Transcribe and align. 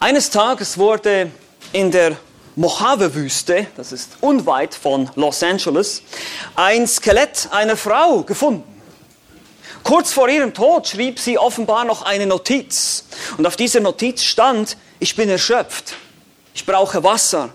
Eines 0.00 0.30
Tages 0.30 0.78
wurde 0.78 1.32
in 1.72 1.90
der 1.90 2.16
Mojave-Wüste, 2.54 3.66
das 3.76 3.90
ist 3.90 4.10
unweit 4.20 4.72
von 4.72 5.10
Los 5.16 5.42
Angeles, 5.42 6.02
ein 6.54 6.86
Skelett 6.86 7.48
einer 7.50 7.76
Frau 7.76 8.22
gefunden. 8.22 8.80
Kurz 9.82 10.12
vor 10.12 10.28
ihrem 10.28 10.54
Tod 10.54 10.86
schrieb 10.86 11.18
sie 11.18 11.36
offenbar 11.36 11.84
noch 11.84 12.02
eine 12.02 12.26
Notiz. 12.26 13.06
Und 13.38 13.46
auf 13.46 13.56
dieser 13.56 13.80
Notiz 13.80 14.22
stand, 14.22 14.76
ich 15.00 15.16
bin 15.16 15.28
erschöpft, 15.28 15.94
ich 16.54 16.64
brauche 16.64 17.02
Wasser. 17.02 17.50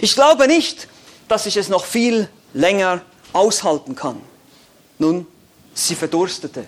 Ich 0.00 0.16
glaube 0.16 0.48
nicht, 0.48 0.88
dass 1.28 1.46
ich 1.46 1.56
es 1.56 1.68
noch 1.68 1.84
viel 1.84 2.28
länger 2.54 3.02
aushalten 3.32 3.94
kann. 3.94 4.20
Nun, 4.98 5.28
sie 5.74 5.94
verdurstete. 5.94 6.66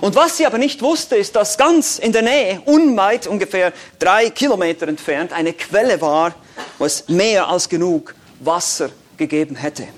Und 0.00 0.14
was 0.14 0.36
sie 0.36 0.46
aber 0.46 0.58
nicht 0.58 0.82
wusste, 0.82 1.16
ist, 1.16 1.36
dass 1.36 1.58
ganz 1.58 1.98
in 1.98 2.12
der 2.12 2.22
Nähe, 2.22 2.60
unweit 2.64 3.26
ungefähr 3.26 3.72
drei 3.98 4.30
Kilometer 4.30 4.88
entfernt, 4.88 5.32
eine 5.32 5.52
Quelle 5.52 6.00
war, 6.00 6.34
wo 6.78 6.84
es 6.84 7.08
mehr 7.08 7.48
als 7.48 7.68
genug 7.68 8.14
Wasser 8.40 8.90
gegeben 9.16 9.56
hätte. 9.56 9.88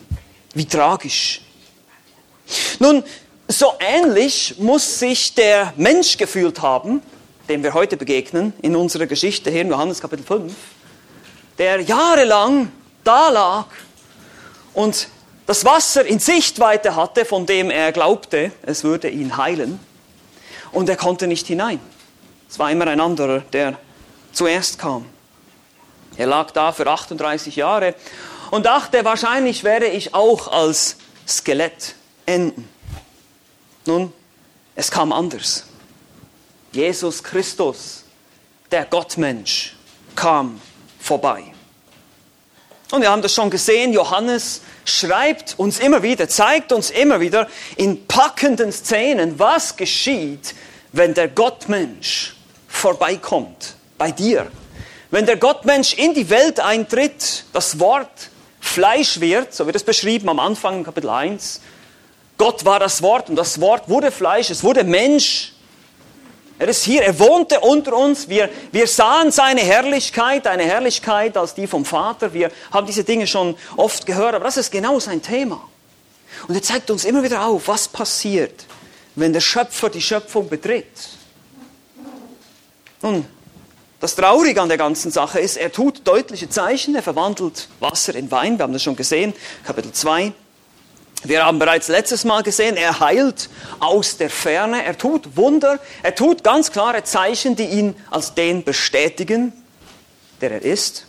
Wie 0.54 0.66
tragisch. 0.66 1.40
Nun, 2.78 3.04
so 3.48 3.74
ähnlich 3.80 4.56
muss 4.58 4.98
sich 4.98 5.34
der 5.34 5.72
Mensch 5.76 6.16
gefühlt 6.16 6.62
haben, 6.62 7.02
dem 7.48 7.62
wir 7.62 7.74
heute 7.74 7.96
begegnen, 7.96 8.52
in 8.62 8.76
unserer 8.76 9.06
Geschichte 9.06 9.50
hier 9.50 9.62
in 9.62 9.68
Johannes 9.68 10.00
Kapitel 10.00 10.24
5, 10.24 10.52
der 11.58 11.80
jahrelang 11.80 12.70
da 13.04 13.28
lag 13.28 13.66
und 14.74 15.08
das 15.46 15.64
Wasser 15.64 16.04
in 16.04 16.18
Sichtweite 16.18 16.96
hatte, 16.96 17.24
von 17.24 17.46
dem 17.46 17.70
er 17.70 17.92
glaubte, 17.92 18.52
es 18.62 18.84
würde 18.84 19.08
ihn 19.08 19.36
heilen. 19.36 19.80
Und 20.70 20.88
er 20.88 20.96
konnte 20.96 21.26
nicht 21.26 21.46
hinein. 21.46 21.80
Es 22.48 22.58
war 22.58 22.70
immer 22.70 22.86
ein 22.86 23.00
anderer, 23.00 23.40
der 23.40 23.78
zuerst 24.32 24.78
kam. 24.78 25.06
Er 26.16 26.26
lag 26.26 26.50
da 26.50 26.72
für 26.72 26.86
38 26.86 27.56
Jahre 27.56 27.94
und 28.50 28.66
dachte, 28.66 29.04
wahrscheinlich 29.04 29.64
werde 29.64 29.86
ich 29.86 30.14
auch 30.14 30.48
als 30.48 30.96
Skelett 31.26 31.94
enden. 32.26 32.68
Nun, 33.86 34.12
es 34.74 34.90
kam 34.90 35.12
anders. 35.12 35.64
Jesus 36.72 37.22
Christus, 37.22 38.04
der 38.70 38.84
Gottmensch, 38.84 39.76
kam 40.14 40.60
vorbei. 41.00 41.51
Und 42.92 43.00
wir 43.00 43.10
haben 43.10 43.22
das 43.22 43.32
schon 43.32 43.48
gesehen, 43.48 43.94
Johannes 43.94 44.60
schreibt 44.84 45.58
uns 45.58 45.78
immer 45.78 46.02
wieder, 46.02 46.28
zeigt 46.28 46.72
uns 46.72 46.90
immer 46.90 47.20
wieder 47.20 47.48
in 47.76 48.06
packenden 48.06 48.70
Szenen, 48.70 49.38
was 49.38 49.78
geschieht, 49.78 50.54
wenn 50.92 51.14
der 51.14 51.28
Gottmensch 51.28 52.36
vorbeikommt 52.68 53.76
bei 53.96 54.10
dir. 54.10 54.46
Wenn 55.10 55.24
der 55.24 55.38
Gottmensch 55.38 55.94
in 55.94 56.12
die 56.12 56.28
Welt 56.28 56.60
eintritt, 56.60 57.46
das 57.54 57.80
Wort 57.80 58.28
Fleisch 58.60 59.20
wird, 59.20 59.54
so 59.54 59.64
wird 59.64 59.76
es 59.76 59.84
beschrieben 59.84 60.28
am 60.28 60.38
Anfang 60.38 60.78
in 60.78 60.84
Kapitel 60.84 61.08
1. 61.08 61.62
Gott 62.36 62.66
war 62.66 62.78
das 62.78 63.00
Wort 63.00 63.30
und 63.30 63.36
das 63.36 63.58
Wort 63.62 63.88
wurde 63.88 64.12
Fleisch, 64.12 64.50
es 64.50 64.62
wurde 64.62 64.84
Mensch 64.84 65.54
er 66.58 66.68
ist 66.68 66.84
hier, 66.84 67.02
er 67.02 67.18
wohnte 67.18 67.60
unter 67.60 67.94
uns. 67.94 68.28
Wir, 68.28 68.48
wir 68.70 68.86
sahen 68.86 69.32
seine 69.32 69.60
Herrlichkeit, 69.60 70.46
eine 70.46 70.64
Herrlichkeit 70.64 71.36
als 71.36 71.54
die 71.54 71.66
vom 71.66 71.84
Vater. 71.84 72.32
Wir 72.32 72.50
haben 72.70 72.86
diese 72.86 73.04
Dinge 73.04 73.26
schon 73.26 73.56
oft 73.76 74.06
gehört, 74.06 74.34
aber 74.34 74.44
das 74.44 74.56
ist 74.56 74.70
genau 74.70 75.00
sein 75.00 75.20
Thema. 75.22 75.60
Und 76.48 76.54
er 76.54 76.62
zeigt 76.62 76.90
uns 76.90 77.04
immer 77.04 77.22
wieder 77.22 77.44
auf, 77.44 77.68
was 77.68 77.88
passiert, 77.88 78.64
wenn 79.14 79.32
der 79.32 79.40
Schöpfer 79.40 79.90
die 79.90 80.00
Schöpfung 80.00 80.48
betritt. 80.48 80.86
Nun, 83.02 83.26
das 84.00 84.14
Traurige 84.14 84.60
an 84.60 84.68
der 84.68 84.78
ganzen 84.78 85.10
Sache 85.10 85.40
ist, 85.40 85.56
er 85.56 85.70
tut 85.70 86.06
deutliche 86.06 86.48
Zeichen, 86.48 86.94
er 86.94 87.02
verwandelt 87.02 87.68
Wasser 87.80 88.14
in 88.14 88.30
Wein, 88.30 88.58
wir 88.58 88.64
haben 88.64 88.72
das 88.72 88.82
schon 88.82 88.96
gesehen, 88.96 89.34
Kapitel 89.64 89.92
2. 89.92 90.32
Wir 91.24 91.46
haben 91.46 91.60
bereits 91.60 91.86
letztes 91.86 92.24
Mal 92.24 92.42
gesehen, 92.42 92.76
er 92.76 92.98
heilt 92.98 93.48
aus 93.78 94.16
der 94.16 94.28
Ferne, 94.28 94.84
er 94.84 94.98
tut 94.98 95.36
Wunder, 95.36 95.78
er 96.02 96.14
tut 96.16 96.42
ganz 96.42 96.72
klare 96.72 97.04
Zeichen, 97.04 97.54
die 97.54 97.66
ihn 97.66 97.94
als 98.10 98.34
den 98.34 98.64
bestätigen, 98.64 99.52
der 100.40 100.50
er 100.50 100.62
ist. 100.62 101.06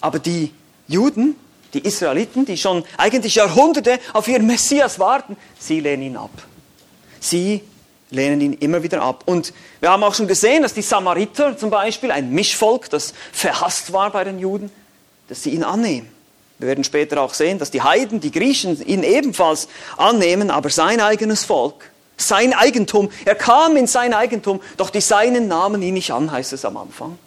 Aber 0.00 0.20
die 0.20 0.52
Juden, 0.86 1.34
die 1.74 1.80
Israeliten, 1.80 2.44
die 2.44 2.56
schon 2.56 2.84
eigentlich 2.96 3.34
Jahrhunderte 3.34 3.98
auf 4.12 4.28
ihren 4.28 4.46
Messias 4.46 5.00
warten, 5.00 5.36
sie 5.58 5.80
lehnen 5.80 6.02
ihn 6.04 6.16
ab. 6.16 6.30
Sie 7.18 7.62
lehnen 8.10 8.40
ihn 8.40 8.52
immer 8.52 8.84
wieder 8.84 9.02
ab. 9.02 9.24
Und 9.26 9.52
wir 9.80 9.90
haben 9.90 10.04
auch 10.04 10.14
schon 10.14 10.28
gesehen, 10.28 10.62
dass 10.62 10.74
die 10.74 10.82
Samariter 10.82 11.56
zum 11.58 11.70
Beispiel, 11.70 12.12
ein 12.12 12.30
Mischvolk, 12.30 12.88
das 12.90 13.14
verhasst 13.32 13.92
war 13.92 14.10
bei 14.10 14.22
den 14.22 14.38
Juden, 14.38 14.70
dass 15.28 15.42
sie 15.42 15.50
ihn 15.50 15.64
annehmen. 15.64 16.08
Wir 16.62 16.68
werden 16.68 16.84
später 16.84 17.20
auch 17.20 17.34
sehen, 17.34 17.58
dass 17.58 17.72
die 17.72 17.82
Heiden, 17.82 18.20
die 18.20 18.30
Griechen 18.30 18.80
ihn 18.86 19.02
ebenfalls 19.02 19.66
annehmen, 19.96 20.48
aber 20.48 20.70
sein 20.70 21.00
eigenes 21.00 21.44
Volk, 21.44 21.90
sein 22.16 22.54
Eigentum, 22.54 23.10
er 23.24 23.34
kam 23.34 23.76
in 23.76 23.88
sein 23.88 24.14
Eigentum, 24.14 24.60
doch 24.76 24.90
die 24.90 25.00
Seinen 25.00 25.48
nahmen 25.48 25.82
ihn 25.82 25.94
nicht 25.94 26.12
an, 26.12 26.30
heißt 26.30 26.52
es 26.52 26.64
am 26.64 26.76
Anfang. 26.76 27.18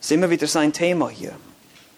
Das 0.00 0.06
ist 0.06 0.10
immer 0.10 0.30
wieder 0.30 0.48
sein 0.48 0.72
Thema 0.72 1.08
hier. 1.08 1.30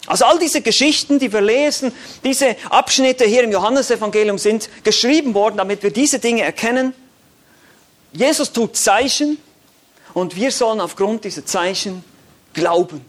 Also 0.07 0.27
all 0.27 0.39
diese 0.39 0.61
Geschichten, 0.61 1.19
die 1.19 1.33
wir 1.33 1.41
lesen, 1.41 1.91
diese 2.23 2.55
Abschnitte 2.69 3.25
hier 3.25 3.45
im 3.45 3.51
Johannesevangelium 3.51 4.37
sind 4.37 4.69
geschrieben 4.85 5.33
worden, 5.33 5.57
damit 5.57 5.83
wir 5.83 5.91
diese 5.91 6.19
Dinge 6.19 6.43
erkennen. 6.43 6.93
Jesus 8.13 8.53
tut 8.53 8.77
Zeichen 8.77 9.39
und 10.13 10.37
wir 10.37 10.51
sollen 10.51 10.83
aufgrund 10.83 11.25
dieser 11.25 11.47
Zeichen 11.47 12.05
glauben 12.53 13.01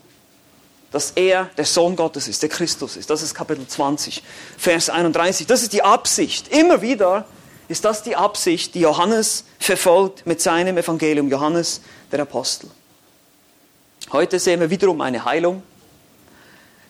dass 0.92 1.12
er 1.12 1.46
der 1.58 1.66
Sohn 1.66 1.96
Gottes 1.96 2.28
ist, 2.28 2.42
der 2.42 2.50
Christus 2.50 2.98
ist. 2.98 3.10
Das 3.10 3.22
ist 3.22 3.36
Kapitel 3.36 3.68
20, 3.68 4.24
Vers 4.58 4.90
31. 4.90 5.48
Das 5.48 5.62
ist 5.62 5.74
die 5.74 5.84
Absicht. 5.84 6.48
Immer 6.50 6.82
wieder 6.82 7.26
ist 7.68 7.86
das 7.86 8.02
die 8.02 8.16
Absicht, 8.16 8.74
die 8.74 8.82
Johannes 8.82 9.46
verfolgt 9.60 10.26
mit 10.26 10.42
seinem 10.42 10.78
Evangelium, 10.78 11.30
Johannes 11.30 11.82
der 12.12 12.22
Apostel. 12.22 12.70
Heute 14.12 14.40
sehen 14.40 14.60
wir 14.60 14.70
wiederum 14.70 15.02
eine 15.02 15.24
Heilung. 15.24 15.62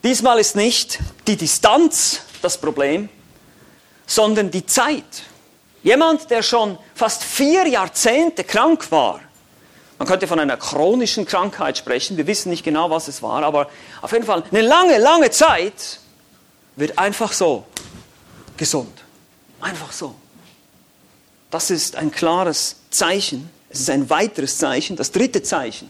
Diesmal 0.04 0.40
ist 0.40 0.56
nicht 0.56 1.00
die 1.28 1.36
Distanz 1.36 2.22
das 2.42 2.58
Problem, 2.58 3.10
sondern 4.06 4.50
die 4.50 4.66
Zeit. 4.66 5.24
Jemand, 5.84 6.30
der 6.30 6.42
schon 6.42 6.78
fast 6.96 7.24
vier 7.24 7.68
Jahrzehnte 7.68 8.46
krank 8.46 8.90
war, 8.92 9.20
man 10.00 10.08
könnte 10.08 10.28
von 10.28 10.40
einer 10.40 10.58
chronischen 10.58 11.26
Krankheit 11.26 11.78
sprechen. 11.78 12.18
Wir 12.18 12.26
wissen 12.26 12.50
nicht 12.50 12.64
genau, 12.64 12.90
was 12.90 13.10
es 13.10 13.22
war, 13.22 13.44
aber 13.44 13.70
auf 14.02 14.12
jeden 14.14 14.26
Fall 14.26 14.44
eine 14.50 14.62
lange, 14.62 14.98
lange 14.98 15.30
Zeit 15.30 16.00
wird 16.78 16.98
einfach 16.98 17.34
so 17.34 17.66
gesund. 18.56 19.04
Einfach 19.60 19.92
so. 19.92 20.16
Das 21.52 21.70
ist 21.70 21.98
ein 21.98 22.12
klares 22.12 22.78
Zeichen. 22.90 23.50
Es 23.70 23.82
ist 23.82 23.90
ein 23.90 24.10
weiteres 24.10 24.58
Zeichen, 24.58 24.96
das 24.96 25.12
dritte 25.12 25.44
Zeichen, 25.44 25.90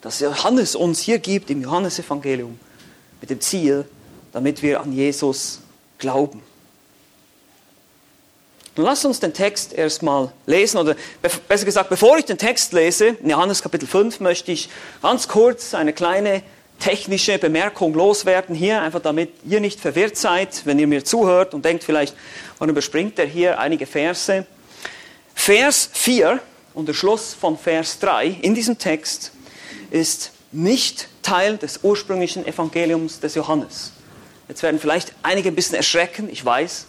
das 0.00 0.20
Johannes 0.20 0.76
uns 0.76 1.00
hier 1.00 1.18
gibt 1.18 1.50
im 1.50 1.62
Johannesevangelium 1.62 2.60
mit 3.20 3.30
dem 3.30 3.40
Ziel, 3.40 3.84
damit 4.32 4.62
wir 4.62 4.80
an 4.80 4.92
Jesus 4.92 5.60
glauben. 5.98 6.42
Nun 8.76 8.84
lass 8.84 9.06
uns 9.06 9.20
den 9.20 9.32
Text 9.32 9.72
erstmal 9.72 10.30
lesen, 10.44 10.76
oder 10.76 10.96
besser 11.48 11.64
gesagt, 11.64 11.88
bevor 11.88 12.18
ich 12.18 12.26
den 12.26 12.36
Text 12.36 12.74
lese, 12.74 13.16
in 13.22 13.30
Johannes 13.30 13.62
Kapitel 13.62 13.88
5, 13.88 14.20
möchte 14.20 14.52
ich 14.52 14.68
ganz 15.00 15.28
kurz 15.28 15.72
eine 15.72 15.94
kleine 15.94 16.42
technische 16.78 17.38
Bemerkung 17.38 17.94
loswerden 17.94 18.54
hier, 18.54 18.82
einfach 18.82 19.00
damit 19.00 19.30
ihr 19.46 19.60
nicht 19.60 19.80
verwirrt 19.80 20.18
seid, 20.18 20.66
wenn 20.66 20.78
ihr 20.78 20.86
mir 20.86 21.06
zuhört 21.06 21.54
und 21.54 21.64
denkt 21.64 21.84
vielleicht, 21.84 22.14
warum 22.58 22.70
überspringt 22.70 23.18
er 23.18 23.24
hier 23.24 23.58
einige 23.58 23.86
Verse. 23.86 24.44
Vers 25.34 25.88
4 25.94 26.38
und 26.74 26.86
der 26.86 26.92
Schluss 26.92 27.32
von 27.32 27.56
Vers 27.56 27.98
3 28.00 28.26
in 28.42 28.54
diesem 28.54 28.76
Text 28.76 29.32
ist 29.90 30.32
nicht 30.52 31.08
Teil 31.22 31.56
des 31.56 31.80
ursprünglichen 31.82 32.46
Evangeliums 32.46 33.20
des 33.20 33.36
Johannes. 33.36 33.92
Jetzt 34.48 34.62
werden 34.62 34.78
vielleicht 34.78 35.14
einige 35.22 35.48
ein 35.48 35.54
bisschen 35.54 35.76
erschrecken, 35.76 36.28
ich 36.30 36.44
weiß, 36.44 36.84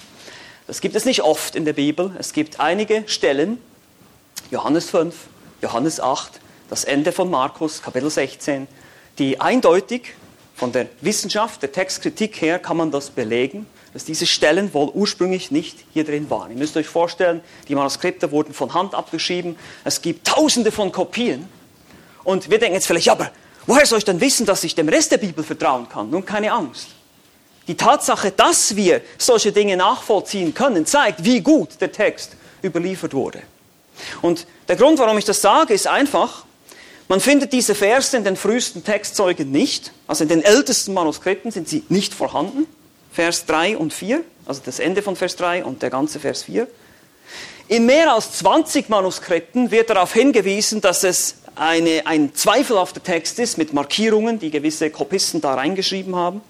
das 0.68 0.82
gibt 0.82 0.96
es 0.96 1.06
nicht 1.06 1.24
oft 1.24 1.56
in 1.56 1.64
der 1.64 1.74
Bibel. 1.74 2.12
Es 2.20 2.34
gibt 2.34 2.60
einige 2.60 3.04
Stellen, 3.08 3.60
Johannes 4.52 4.90
5, 4.90 5.16
Johannes 5.62 6.00
8, 6.02 6.42
das 6.70 6.84
Ende 6.84 7.14
von 7.14 7.30
Markus, 7.30 7.82
Kapitel 7.82 8.10
16, 8.10 8.68
die 9.18 9.40
eindeutig 9.40 10.14
von 10.56 10.74
der 10.74 10.88
Wissenschaft, 11.02 11.62
der 11.62 11.72
Textkritik 11.72 12.42
her 12.42 12.60
kann 12.60 12.78
man 12.78 12.92
das 12.92 13.10
belegen, 13.12 13.66
dass 13.94 14.04
diese 14.04 14.26
Stellen 14.26 14.74
wohl 14.74 14.90
ursprünglich 14.90 15.52
nicht 15.52 15.86
hier 15.94 16.04
drin 16.04 16.30
waren. 16.30 16.52
Ihr 16.52 16.58
müsst 16.58 16.76
euch 16.76 16.88
vorstellen, 16.88 17.42
die 17.70 17.76
Manuskripte 17.76 18.32
wurden 18.32 18.54
von 18.54 18.74
Hand 18.74 18.94
abgeschrieben. 18.94 19.56
Es 19.86 20.02
gibt 20.02 20.28
tausende 20.28 20.72
von 20.72 20.92
Kopien. 20.92 21.48
Und 22.24 22.50
wir 22.50 22.60
denken 22.60 22.76
jetzt 22.76 22.88
vielleicht, 22.88 23.10
aber 23.10 23.32
woher 23.66 23.86
soll 23.86 24.00
ich 24.00 24.06
denn 24.06 24.20
wissen, 24.20 24.46
dass 24.46 24.64
ich 24.66 24.76
dem 24.76 24.90
Rest 24.90 25.12
der 25.14 25.18
Bibel 25.18 25.44
vertrauen 25.44 25.88
kann? 25.88 26.10
Nun, 26.10 26.26
keine 26.26 26.52
Angst. 26.52 26.90
Die 27.68 27.76
Tatsache, 27.76 28.32
dass 28.32 28.76
wir 28.76 29.02
solche 29.18 29.52
Dinge 29.52 29.78
nachvollziehen 29.78 30.54
können, 30.54 30.86
zeigt, 30.86 31.24
wie 31.24 31.42
gut 31.42 31.82
der 31.82 31.92
Text 31.92 32.32
überliefert 32.64 33.14
wurde. 33.14 33.42
Und 34.22 34.48
der 34.68 34.76
Grund, 34.76 35.00
warum 35.00 35.18
ich 35.18 35.26
das 35.26 35.42
sage, 35.42 35.74
ist 35.74 35.88
einfach, 35.88 36.46
Man 37.10 37.22
findet 37.22 37.54
diese 37.54 37.74
Verse 37.74 38.16
in 38.18 38.26
den 38.26 38.36
frühesten 38.36 38.84
Textzeugen 38.84 39.50
nicht, 39.50 39.94
also 40.08 40.24
in 40.24 40.30
den 40.30 40.44
ältesten 40.44 40.94
Manuskripten 40.94 41.52
sind 41.52 41.70
sie 41.70 41.86
nicht 41.88 42.14
vorhanden. 42.14 42.68
Vers 43.14 43.46
3 43.46 43.78
und 43.78 43.94
4, 43.94 44.22
also 44.46 44.62
das 44.64 44.80
Ende 44.80 45.02
von 45.02 45.16
Vers 45.16 45.38
3 45.38 45.64
und 45.64 45.82
der 45.82 45.90
ganze 45.90 46.20
Vers 46.20 46.44
4. 46.44 46.68
In 47.70 47.86
mehr 47.86 48.14
als 48.14 48.34
20 48.34 48.90
Manuskripten 48.90 49.72
wird 49.72 49.90
darauf 49.90 50.14
hingewiesen, 50.14 50.82
dass 50.82 51.04
es 51.06 51.36
eine, 51.56 52.06
ein 52.06 52.36
zweifelhafter 52.36 53.02
Text 53.02 53.40
ist 53.40 53.58
mit 53.58 53.74
Markierungen, 53.74 54.38
die 54.38 54.52
gewisse 54.52 54.90
Kopisten 54.90 55.40
da 55.40 55.54
reingeschrieben 55.54 56.16
haben. 56.16 56.42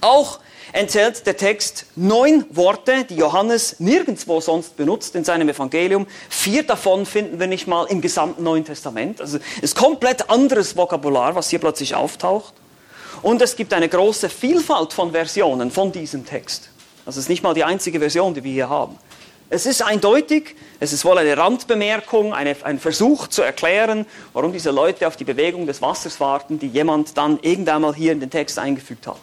Auch 0.00 0.40
enthält 0.72 1.26
der 1.26 1.36
Text 1.36 1.86
neun 1.96 2.44
Worte, 2.50 3.04
die 3.04 3.16
Johannes 3.16 3.76
nirgendwo 3.78 4.40
sonst 4.40 4.76
benutzt 4.76 5.14
in 5.14 5.24
seinem 5.24 5.48
Evangelium. 5.48 6.06
Vier 6.28 6.62
davon 6.62 7.06
finden 7.06 7.40
wir 7.40 7.46
nicht 7.46 7.66
mal 7.66 7.86
im 7.86 8.00
gesamten 8.00 8.42
Neuen 8.42 8.64
Testament. 8.64 9.20
Also 9.20 9.38
es 9.38 9.62
ist 9.62 9.76
komplett 9.76 10.28
anderes 10.28 10.76
Vokabular, 10.76 11.34
was 11.34 11.50
hier 11.50 11.58
plötzlich 11.58 11.94
auftaucht. 11.94 12.54
Und 13.22 13.40
es 13.40 13.56
gibt 13.56 13.72
eine 13.72 13.88
große 13.88 14.28
Vielfalt 14.28 14.92
von 14.92 15.12
Versionen 15.12 15.70
von 15.70 15.92
diesem 15.92 16.26
Text. 16.26 16.70
Das 17.04 17.16
ist 17.16 17.28
nicht 17.28 17.42
mal 17.42 17.54
die 17.54 17.64
einzige 17.64 17.98
Version, 17.98 18.34
die 18.34 18.44
wir 18.44 18.52
hier 18.52 18.68
haben. 18.68 18.98
Es 19.48 19.64
ist 19.64 19.80
eindeutig, 19.80 20.56
es 20.80 20.92
ist 20.92 21.04
wohl 21.04 21.16
eine 21.18 21.36
Randbemerkung, 21.36 22.34
eine, 22.34 22.56
ein 22.64 22.80
Versuch 22.80 23.28
zu 23.28 23.42
erklären, 23.42 24.04
warum 24.32 24.52
diese 24.52 24.72
Leute 24.72 25.06
auf 25.06 25.16
die 25.16 25.22
Bewegung 25.22 25.66
des 25.66 25.80
Wassers 25.80 26.18
warten, 26.18 26.58
die 26.58 26.66
jemand 26.66 27.16
dann 27.16 27.38
irgendwann 27.42 27.82
mal 27.82 27.94
hier 27.94 28.10
in 28.10 28.18
den 28.18 28.30
Text 28.30 28.58
eingefügt 28.58 29.06
hat. 29.06 29.20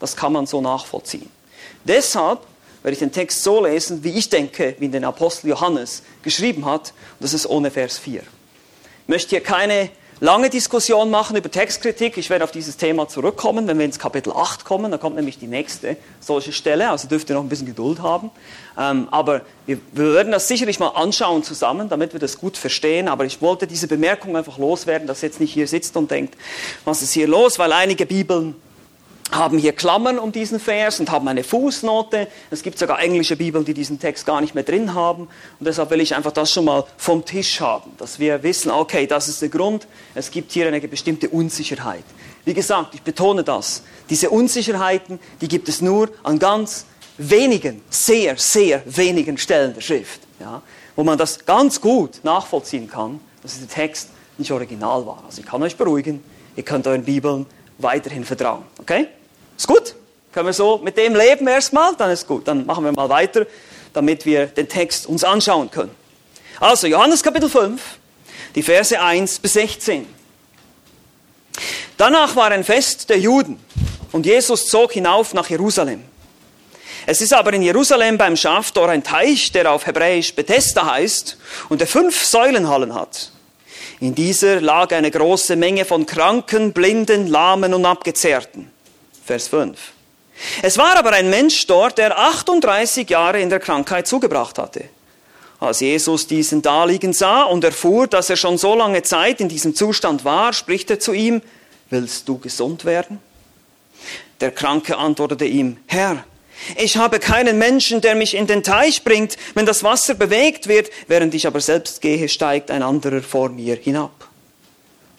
Das 0.00 0.16
kann 0.16 0.32
man 0.32 0.46
so 0.46 0.60
nachvollziehen. 0.60 1.30
Deshalb 1.84 2.40
werde 2.82 2.92
ich 2.92 2.98
den 2.98 3.12
Text 3.12 3.42
so 3.42 3.64
lesen, 3.64 4.04
wie 4.04 4.10
ich 4.10 4.28
denke, 4.28 4.76
wie 4.78 4.88
den 4.88 5.04
Apostel 5.04 5.48
Johannes 5.48 6.02
geschrieben 6.22 6.66
hat. 6.66 6.92
Und 7.18 7.24
das 7.24 7.32
ist 7.32 7.46
ohne 7.46 7.70
Vers 7.70 7.98
4. 7.98 8.20
Ich 8.20 9.08
möchte 9.08 9.30
hier 9.30 9.42
keine 9.42 9.90
lange 10.20 10.50
Diskussion 10.50 11.10
machen 11.10 11.36
über 11.36 11.50
Textkritik. 11.50 12.16
Ich 12.16 12.30
werde 12.30 12.44
auf 12.44 12.50
dieses 12.50 12.76
Thema 12.76 13.08
zurückkommen, 13.08 13.66
wenn 13.66 13.78
wir 13.78 13.84
ins 13.84 13.98
Kapitel 13.98 14.32
8 14.32 14.64
kommen. 14.64 14.90
Da 14.90 14.98
kommt 14.98 15.16
nämlich 15.16 15.38
die 15.38 15.46
nächste 15.46 15.96
solche 16.20 16.52
Stelle. 16.52 16.90
Also 16.90 17.08
dürft 17.08 17.30
ihr 17.30 17.36
noch 17.36 17.42
ein 17.42 17.48
bisschen 17.48 17.66
Geduld 17.66 18.00
haben. 18.02 18.30
Ähm, 18.78 19.08
aber 19.10 19.42
wir, 19.66 19.78
wir 19.92 20.14
werden 20.14 20.32
das 20.32 20.48
sicherlich 20.48 20.78
mal 20.78 20.88
anschauen 20.88 21.42
zusammen, 21.42 21.88
damit 21.88 22.12
wir 22.12 22.20
das 22.20 22.38
gut 22.38 22.56
verstehen. 22.56 23.08
Aber 23.08 23.24
ich 23.24 23.40
wollte 23.40 23.66
diese 23.66 23.88
Bemerkung 23.88 24.36
einfach 24.36 24.58
loswerden, 24.58 25.06
dass 25.06 25.22
ihr 25.22 25.28
jetzt 25.28 25.40
nicht 25.40 25.52
hier 25.52 25.68
sitzt 25.68 25.96
und 25.96 26.10
denkt, 26.10 26.36
was 26.84 27.02
ist 27.02 27.12
hier 27.12 27.28
los? 27.28 27.58
Weil 27.58 27.72
einige 27.72 28.06
Bibeln 28.06 28.56
haben 29.34 29.58
hier 29.58 29.72
Klammern 29.72 30.18
um 30.18 30.32
diesen 30.32 30.60
Vers 30.60 31.00
und 31.00 31.10
haben 31.10 31.26
eine 31.28 31.44
Fußnote. 31.44 32.28
Es 32.50 32.62
gibt 32.62 32.78
sogar 32.78 33.00
englische 33.00 33.36
Bibeln, 33.36 33.64
die 33.64 33.74
diesen 33.74 33.98
Text 33.98 34.26
gar 34.26 34.40
nicht 34.40 34.54
mehr 34.54 34.64
drin 34.64 34.94
haben. 34.94 35.28
Und 35.58 35.66
deshalb 35.66 35.90
will 35.90 36.00
ich 36.00 36.14
einfach 36.14 36.32
das 36.32 36.50
schon 36.50 36.64
mal 36.64 36.84
vom 36.96 37.24
Tisch 37.24 37.60
haben, 37.60 37.92
dass 37.98 38.18
wir 38.18 38.42
wissen, 38.42 38.70
okay, 38.70 39.06
das 39.06 39.28
ist 39.28 39.42
der 39.42 39.48
Grund. 39.48 39.86
Es 40.14 40.30
gibt 40.30 40.52
hier 40.52 40.66
eine 40.68 40.80
bestimmte 40.80 41.28
Unsicherheit. 41.28 42.04
Wie 42.44 42.54
gesagt, 42.54 42.94
ich 42.94 43.02
betone 43.02 43.42
das. 43.42 43.82
Diese 44.10 44.30
Unsicherheiten, 44.30 45.18
die 45.40 45.48
gibt 45.48 45.68
es 45.68 45.80
nur 45.80 46.10
an 46.22 46.38
ganz 46.38 46.86
wenigen, 47.16 47.82
sehr, 47.90 48.36
sehr 48.36 48.82
wenigen 48.86 49.38
Stellen 49.38 49.74
der 49.74 49.80
Schrift. 49.80 50.20
Ja, 50.40 50.62
wo 50.96 51.04
man 51.04 51.16
das 51.16 51.44
ganz 51.44 51.80
gut 51.80 52.20
nachvollziehen 52.22 52.88
kann, 52.88 53.20
dass 53.42 53.58
der 53.58 53.68
Text 53.68 54.10
nicht 54.36 54.50
original 54.50 55.06
war. 55.06 55.22
Also 55.26 55.40
ich 55.40 55.46
kann 55.46 55.62
euch 55.62 55.76
beruhigen, 55.76 56.22
ihr 56.56 56.62
könnt 56.62 56.86
euren 56.86 57.04
Bibeln 57.04 57.46
weiterhin 57.78 58.24
vertrauen. 58.24 58.62
Okay? 58.78 59.08
Ist 59.56 59.68
gut? 59.68 59.94
Können 60.32 60.46
wir 60.46 60.52
so 60.52 60.78
mit 60.78 60.96
dem 60.96 61.14
leben 61.14 61.46
erstmal? 61.46 61.94
Dann 61.96 62.10
ist 62.10 62.26
gut. 62.26 62.48
Dann 62.48 62.66
machen 62.66 62.84
wir 62.84 62.92
mal 62.92 63.08
weiter, 63.08 63.46
damit 63.92 64.26
wir 64.26 64.46
den 64.46 64.68
Text 64.68 65.06
uns 65.06 65.22
anschauen 65.22 65.70
können. 65.70 65.94
Also, 66.60 66.86
Johannes 66.86 67.22
Kapitel 67.22 67.48
5, 67.48 67.80
die 68.54 68.62
Verse 68.62 69.00
1 69.00 69.38
bis 69.38 69.52
16. 69.54 70.06
Danach 71.96 72.34
war 72.34 72.50
ein 72.50 72.64
Fest 72.64 73.10
der 73.10 73.18
Juden 73.18 73.60
und 74.12 74.26
Jesus 74.26 74.66
zog 74.66 74.92
hinauf 74.92 75.34
nach 75.34 75.48
Jerusalem. 75.48 76.02
Es 77.06 77.20
ist 77.20 77.32
aber 77.32 77.52
in 77.52 77.62
Jerusalem 77.62 78.18
beim 78.18 78.36
Schaftor 78.36 78.88
ein 78.88 79.04
Teich, 79.04 79.52
der 79.52 79.70
auf 79.70 79.86
Hebräisch 79.86 80.34
Bethesda 80.34 80.86
heißt 80.86 81.36
und 81.68 81.80
der 81.80 81.86
fünf 81.86 82.24
Säulenhallen 82.24 82.94
hat. 82.94 83.30
In 84.00 84.14
dieser 84.14 84.60
lag 84.60 84.90
eine 84.92 85.10
große 85.10 85.54
Menge 85.54 85.84
von 85.84 86.06
Kranken, 86.06 86.72
Blinden, 86.72 87.26
Lahmen 87.26 87.74
und 87.74 87.84
Abgezehrten. 87.84 88.70
Vers 89.24 89.48
5. 89.48 89.78
Es 90.62 90.76
war 90.76 90.96
aber 90.96 91.12
ein 91.12 91.30
Mensch 91.30 91.66
dort, 91.66 91.98
der 91.98 92.18
38 92.18 93.08
Jahre 93.08 93.40
in 93.40 93.50
der 93.50 93.60
Krankheit 93.60 94.06
zugebracht 94.06 94.58
hatte. 94.58 94.84
Als 95.60 95.80
Jesus 95.80 96.26
diesen 96.26 96.60
daliegen 96.60 97.12
sah 97.12 97.44
und 97.44 97.64
erfuhr, 97.64 98.06
dass 98.06 98.28
er 98.28 98.36
schon 98.36 98.58
so 98.58 98.74
lange 98.74 99.02
Zeit 99.02 99.40
in 99.40 99.48
diesem 99.48 99.74
Zustand 99.74 100.24
war, 100.24 100.52
spricht 100.52 100.90
er 100.90 101.00
zu 101.00 101.12
ihm, 101.12 101.40
willst 101.88 102.28
du 102.28 102.38
gesund 102.38 102.84
werden? 102.84 103.20
Der 104.40 104.50
Kranke 104.50 104.98
antwortete 104.98 105.46
ihm, 105.46 105.78
Herr, 105.86 106.24
ich 106.76 106.96
habe 106.96 107.18
keinen 107.18 107.56
Menschen, 107.58 108.00
der 108.00 108.14
mich 108.14 108.34
in 108.34 108.46
den 108.46 108.62
Teich 108.62 109.04
bringt, 109.04 109.36
wenn 109.54 109.64
das 109.64 109.82
Wasser 109.82 110.14
bewegt 110.14 110.68
wird, 110.68 110.90
während 111.08 111.34
ich 111.34 111.46
aber 111.46 111.60
selbst 111.60 112.00
gehe, 112.02 112.28
steigt 112.28 112.70
ein 112.70 112.82
anderer 112.82 113.22
vor 113.22 113.48
mir 113.48 113.76
hinab. 113.76 114.28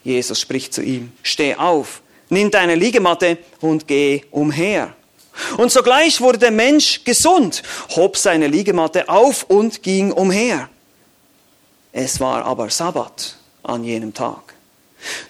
Jesus 0.04 0.40
spricht 0.40 0.74
zu 0.74 0.84
ihm, 0.84 1.12
steh 1.24 1.56
auf, 1.56 2.02
nimm 2.30 2.52
deine 2.52 2.76
Liegematte 2.76 3.38
und 3.62 3.88
geh 3.88 4.24
umher. 4.32 4.94
Und 5.58 5.72
sogleich 5.72 6.22
wurde 6.22 6.38
der 6.38 6.52
Mensch 6.52 7.04
gesund, 7.04 7.62
hob 7.96 8.18
seine 8.18 8.48
Liegematte 8.48 9.10
auf 9.10 9.44
und 9.44 9.84
ging 9.84 10.12
umher. 10.12 10.70
Es 11.92 12.20
war 12.20 12.46
aber 12.46 12.70
Sabbat 12.70 13.38
an 13.64 13.84
jenem 13.84 14.14
Tag. 14.14 14.54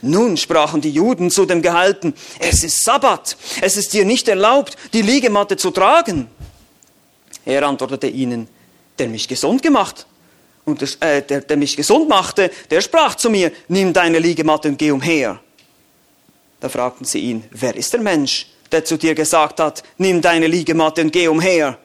Nun 0.02 0.38
sprachen 0.38 0.82
die 0.82 0.92
Juden 0.92 1.32
zu 1.32 1.46
dem 1.46 1.62
Gehalten, 1.62 2.14
es 2.40 2.64
ist 2.64 2.84
Sabbat, 2.84 3.36
es 3.62 3.78
ist 3.78 3.94
dir 3.94 4.06
nicht 4.06 4.28
erlaubt, 4.28 4.78
die 4.94 5.02
Liegematte 5.02 5.58
zu 5.58 5.72
tragen. 5.72 6.30
Er 7.46 7.64
antwortete 7.64 8.08
ihnen, 8.08 8.48
der 8.98 9.10
mich 9.10 9.28
gesund 9.28 9.62
gemacht 9.62 10.06
und 10.64 10.82
das, 10.82 10.96
äh, 10.96 11.22
der, 11.22 11.42
der 11.42 11.58
mich 11.58 11.76
gesund 11.76 12.10
machte, 12.10 12.50
der 12.70 12.82
sprach 12.82 13.16
zu 13.16 13.30
mir, 13.30 13.52
nimm 13.68 13.94
deine 13.94 14.20
Liegematte 14.20 14.70
und 14.70 14.78
geh 14.78 14.92
umher. 14.92 15.40
Da 16.60 16.70
fragten 16.70 17.06
sie 17.06 17.20
ihn, 17.20 17.44
wer 17.52 17.76
ist 17.76 17.94
der 17.94 18.02
Mensch, 18.02 18.48
der 18.72 18.86
zu 18.86 18.98
dir 18.98 19.16
gesagt 19.16 19.60
hat, 19.60 19.84
nimm 19.98 20.22
deine 20.22 20.48
Liegematte 20.48 21.02
und 21.02 21.12
geh 21.12 21.28
umher? 21.28 21.78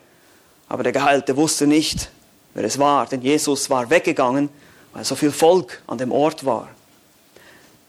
Aber 0.67 0.83
der 0.83 0.91
Geheilte 0.91 1.35
wusste 1.35 1.67
nicht, 1.67 2.09
wer 2.53 2.63
es 2.63 2.79
war, 2.79 3.05
denn 3.05 3.21
Jesus 3.21 3.69
war 3.69 3.89
weggegangen, 3.89 4.49
weil 4.93 5.03
so 5.03 5.15
viel 5.15 5.31
Volk 5.31 5.81
an 5.87 5.97
dem 5.97 6.11
Ort 6.11 6.45
war. 6.45 6.69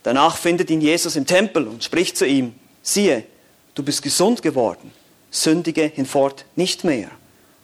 Danach 0.02 0.36
findet 0.36 0.70
ihn 0.70 0.80
Jesus 0.80 1.16
im 1.16 1.26
Tempel 1.26 1.66
und 1.66 1.84
spricht 1.84 2.16
zu 2.16 2.26
ihm, 2.26 2.54
siehe, 2.82 3.24
du 3.74 3.82
bist 3.82 4.02
gesund 4.02 4.42
geworden, 4.42 4.90
sündige 5.30 5.84
hinfort 5.84 6.44
nicht 6.56 6.84
mehr, 6.84 7.10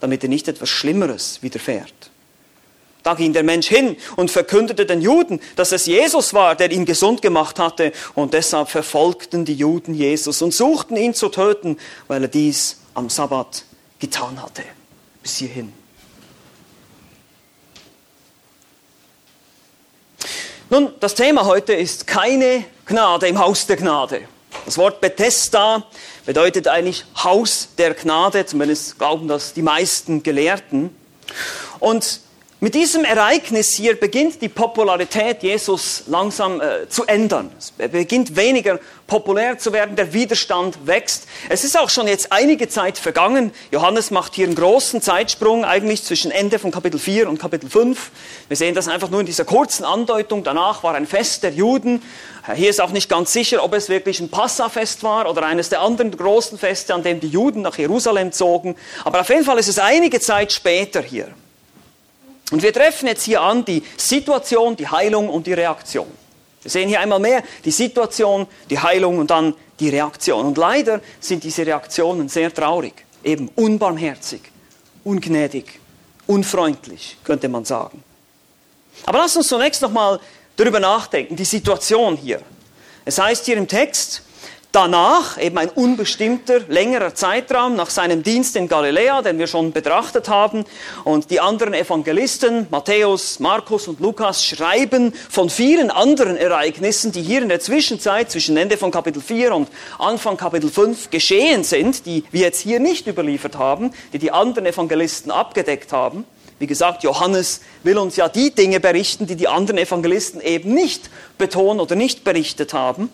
damit 0.01 0.23
dir 0.23 0.29
nicht 0.29 0.49
etwas 0.49 0.69
Schlimmeres 0.69 1.43
widerfährt. 1.43 2.11
Da 3.09 3.15
ging 3.15 3.33
der 3.33 3.43
Mensch 3.43 3.69
hin 3.69 3.97
und 4.17 4.31
verkündete 4.31 4.85
den 4.85 5.01
Juden, 5.01 5.41
dass 5.57 5.73
es 5.73 5.87
Jesus 5.87 6.35
war, 6.35 6.55
der 6.55 6.71
ihn 6.71 6.85
gesund 6.85 7.23
gemacht 7.23 7.59
hatte, 7.59 7.93
und 8.15 8.35
deshalb 8.35 8.69
verfolgten 8.69 9.47
die 9.47 9.55
Juden 9.55 9.95
Jesus 9.95 10.43
und 10.43 10.53
suchten 10.53 10.95
ihn 10.95 11.15
zu 11.15 11.31
töten, 11.31 11.79
weil 12.07 12.25
er 12.25 12.29
dies 12.29 12.81
am 12.93 13.09
Sabbat 13.09 13.65
getan 13.99 14.43
hatte. 14.43 14.63
Bis 15.23 15.37
hierhin. 15.39 15.73
Nun, 20.69 20.93
das 21.01 21.15
Thema 21.15 21.47
heute 21.47 21.73
ist 21.73 22.07
keine 22.07 22.67
Gnade 22.85 23.27
im 23.27 23.39
Haus 23.39 23.67
der 23.67 23.79
Gnade. 23.79 24.21
Das 24.67 24.77
Wort 24.77 25.01
Bethesda 25.01 25.87
bedeutet 26.27 26.69
eigentlich 26.69 27.07
Haus 27.17 27.69
der 27.79 27.95
Gnade, 27.95 28.45
zumindest 28.45 28.99
glauben 28.99 29.29
das 29.29 29.55
die 29.55 29.63
meisten 29.63 30.23
Gelehrten. 30.23 30.95
Und 31.81 32.21
mit 32.61 32.75
diesem 32.75 33.05
Ereignis 33.05 33.73
hier 33.73 33.95
beginnt 33.95 34.43
die 34.43 34.49
Popularität 34.49 35.45
Jesus 35.45 36.03
langsam 36.09 36.61
äh, 36.61 36.89
zu 36.89 37.05
ändern. 37.05 37.53
Er 37.79 37.87
beginnt 37.87 38.35
weniger 38.35 38.81
populär 39.07 39.59
zu 39.59 39.73
werden, 39.73 39.95
der 39.95 40.13
Widerstand 40.13 40.85
wächst. 40.85 41.29
Es 41.49 41.63
ist 41.63 41.79
auch 41.79 41.89
schon 41.89 42.09
jetzt 42.09 42.33
einige 42.33 42.69
Zeit 42.69 42.99
vergangen. 42.99 43.53
Johannes 43.71 44.11
macht 44.11 44.35
hier 44.35 44.47
einen 44.47 44.57
großen 44.57 45.01
Zeitsprung 45.01 45.65
eigentlich 45.65 46.03
zwischen 46.03 46.33
Ende 46.33 46.59
von 46.59 46.73
Kapitel 46.73 46.99
4 46.99 47.29
und 47.29 47.39
Kapitel 47.39 47.71
5. 47.71 48.11
Wir 48.49 48.57
sehen 48.57 48.75
das 48.75 48.89
einfach 48.89 49.09
nur 49.09 49.21
in 49.21 49.27
dieser 49.27 49.45
kurzen 49.45 49.85
Andeutung. 49.85 50.43
Danach 50.43 50.83
war 50.83 50.97
ein 50.97 51.07
Fest 51.07 51.45
der 51.45 51.53
Juden. 51.53 52.03
Äh, 52.49 52.57
hier 52.57 52.71
ist 52.71 52.81
auch 52.81 52.91
nicht 52.91 53.09
ganz 53.09 53.33
sicher, 53.33 53.63
ob 53.63 53.73
es 53.73 53.89
wirklich 53.89 54.19
ein 54.19 54.31
Passafest 54.31 55.05
war 55.05 55.31
oder 55.31 55.45
eines 55.45 55.69
der 55.69 55.81
anderen 55.81 56.11
großen 56.11 56.59
Feste, 56.59 56.93
an 56.93 57.05
dem 57.05 57.21
die 57.21 57.29
Juden 57.29 57.63
nach 57.63 57.79
Jerusalem 57.79 58.33
zogen. 58.33 58.75
Aber 59.05 59.21
auf 59.21 59.29
jeden 59.29 59.45
Fall 59.45 59.59
ist 59.59 59.69
es 59.69 59.79
einige 59.79 60.19
Zeit 60.19 60.51
später 60.51 61.01
hier. 61.03 61.29
Und 62.51 62.63
wir 62.63 62.73
treffen 62.73 63.07
jetzt 63.07 63.25
hier 63.25 63.43
an 63.43 63.65
die 63.65 63.83
Situation, 63.97 64.75
die 64.77 64.89
Heilung 64.89 65.29
und 65.29 65.47
die 65.47 65.53
Reaktion. 65.53 66.07
Wir 66.63 66.71
sehen 66.71 66.89
hier 66.89 67.01
einmal 67.01 67.21
mehr 67.21 67.43
die 67.65 67.71
Situation, 67.71 68.47
die 68.71 68.79
Heilung 68.79 69.19
und 69.19 69.31
dann 69.31 69.55
die 69.79 69.91
Reaktion. 69.91 70.47
Und 70.47 70.59
leider 70.59 71.01
sind 71.21 71.45
diese 71.45 71.65
Reaktionen 71.67 72.29
sehr 72.29 72.53
traurig, 72.53 72.95
eben 73.23 73.49
unbarmherzig, 73.55 74.41
ungnädig, 75.05 75.79
unfreundlich, 76.27 77.17
könnte 77.23 77.49
man 77.49 77.65
sagen. 77.65 78.03
Aber 79.07 79.19
lass 79.19 79.37
uns 79.37 79.49
zunächst 79.49 79.83
nochmal 79.83 80.19
darüber 80.57 80.81
nachdenken, 80.81 81.37
die 81.37 81.45
Situation 81.45 82.17
hier. 82.17 82.41
Es 83.05 83.19
heißt 83.19 83.47
hier 83.47 83.57
im 83.57 83.69
Text, 83.69 84.23
Danach, 84.71 85.41
eben 85.41 85.57
ein 85.57 85.71
unbestimmter, 85.71 86.61
längerer 86.69 87.15
Zeitraum 87.15 87.75
nach 87.75 87.89
seinem 87.89 88.23
Dienst 88.23 88.55
in 88.55 88.69
Galiläa, 88.69 89.23
den 89.23 89.39
wir 89.39 89.47
schon 89.47 89.73
betrachtet 89.73 90.29
haben, 90.29 90.67
und 91.05 91.31
die 91.31 91.41
anderen 91.41 91.73
Evangelisten, 91.73 92.67
Matthäus, 92.71 93.41
Markus 93.41 93.89
und 93.89 93.99
Lukas, 93.99 94.45
schreiben 94.45 95.15
von 95.31 95.49
vielen 95.49 95.91
anderen 95.91 96.37
Ereignissen, 96.37 97.13
die 97.13 97.23
hier 97.23 97.41
in 97.41 97.49
der 97.49 97.61
Zwischenzeit 97.61 98.31
zwischen 98.31 98.59
Ende 98.59 98.77
von 98.77 98.91
Kapitel 98.91 99.23
4 99.23 99.55
und 99.55 99.71
Anfang 99.99 100.37
Kapitel 100.37 100.69
5 100.69 101.09
geschehen 101.09 101.65
sind, 101.65 102.05
die 102.05 102.25
wir 102.31 102.43
jetzt 102.43 102.61
hier 102.61 102.79
nicht 102.79 103.07
überliefert 103.07 103.57
haben, 103.57 103.93
die 104.13 104.19
die 104.19 104.33
anderen 104.33 104.67
Evangelisten 104.67 105.31
abgedeckt 105.33 105.95
haben. 105.95 106.27
Wie 106.59 106.67
gesagt, 106.67 107.05
Johannes 107.05 107.63
will 107.85 107.97
uns 107.97 108.17
ja 108.17 108.29
die 108.29 108.51
Dinge 108.51 108.81
berichten, 108.81 109.27
die 109.27 109.37
die 109.37 109.49
anderen 109.49 109.79
Evangelisten 109.79 110.43
eben 110.43 110.75
nicht 110.75 111.09
betonen 111.39 111.81
oder 111.81 111.95
nicht 111.95 112.23
berichtet 112.23 112.75
haben. 112.75 113.11